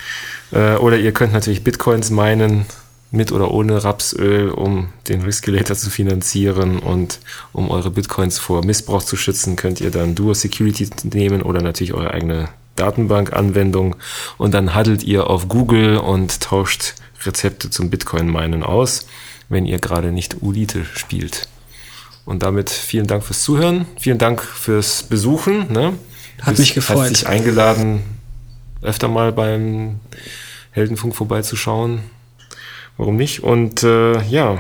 [0.51, 2.67] Äh, oder ihr könnt natürlich Bitcoins meinen
[3.13, 7.21] mit oder ohne Rapsöl, um den Riskulator zu finanzieren und
[7.53, 11.95] um eure Bitcoins vor Missbrauch zu schützen, könnt ihr dann Duo Security nehmen oder natürlich
[11.95, 13.97] eure eigene Datenbank-Anwendung
[14.39, 16.95] und dann handelt ihr auf Google und tauscht
[17.25, 19.07] Rezepte zum Bitcoin-Minen aus,
[19.49, 21.49] wenn ihr gerade nicht Ulite spielt.
[22.25, 25.73] Und damit vielen Dank fürs Zuhören, vielen Dank fürs Besuchen.
[25.73, 25.95] Ne?
[26.43, 26.99] Hat mich gefreut.
[26.99, 28.03] Hat dich eingeladen,
[28.83, 30.01] öfter mal beim
[30.73, 32.01] Heldenfunk vorbeizuschauen.
[32.97, 33.43] Warum nicht?
[33.43, 34.59] Und äh, ja,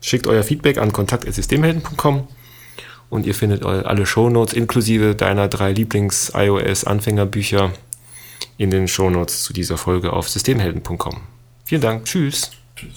[0.00, 2.28] schickt euer Feedback an kontakt.systemhelden.com
[3.10, 7.72] und ihr findet alle Shownotes inklusive deiner drei Lieblings-iOS-Anfängerbücher
[8.56, 11.16] in den Shownotes zu dieser Folge auf systemhelden.com.
[11.64, 12.04] Vielen Dank.
[12.04, 12.52] Tschüss.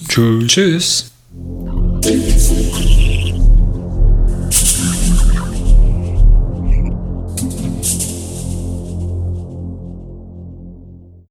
[0.07, 0.47] Tschüss.
[0.47, 1.11] Tschüss.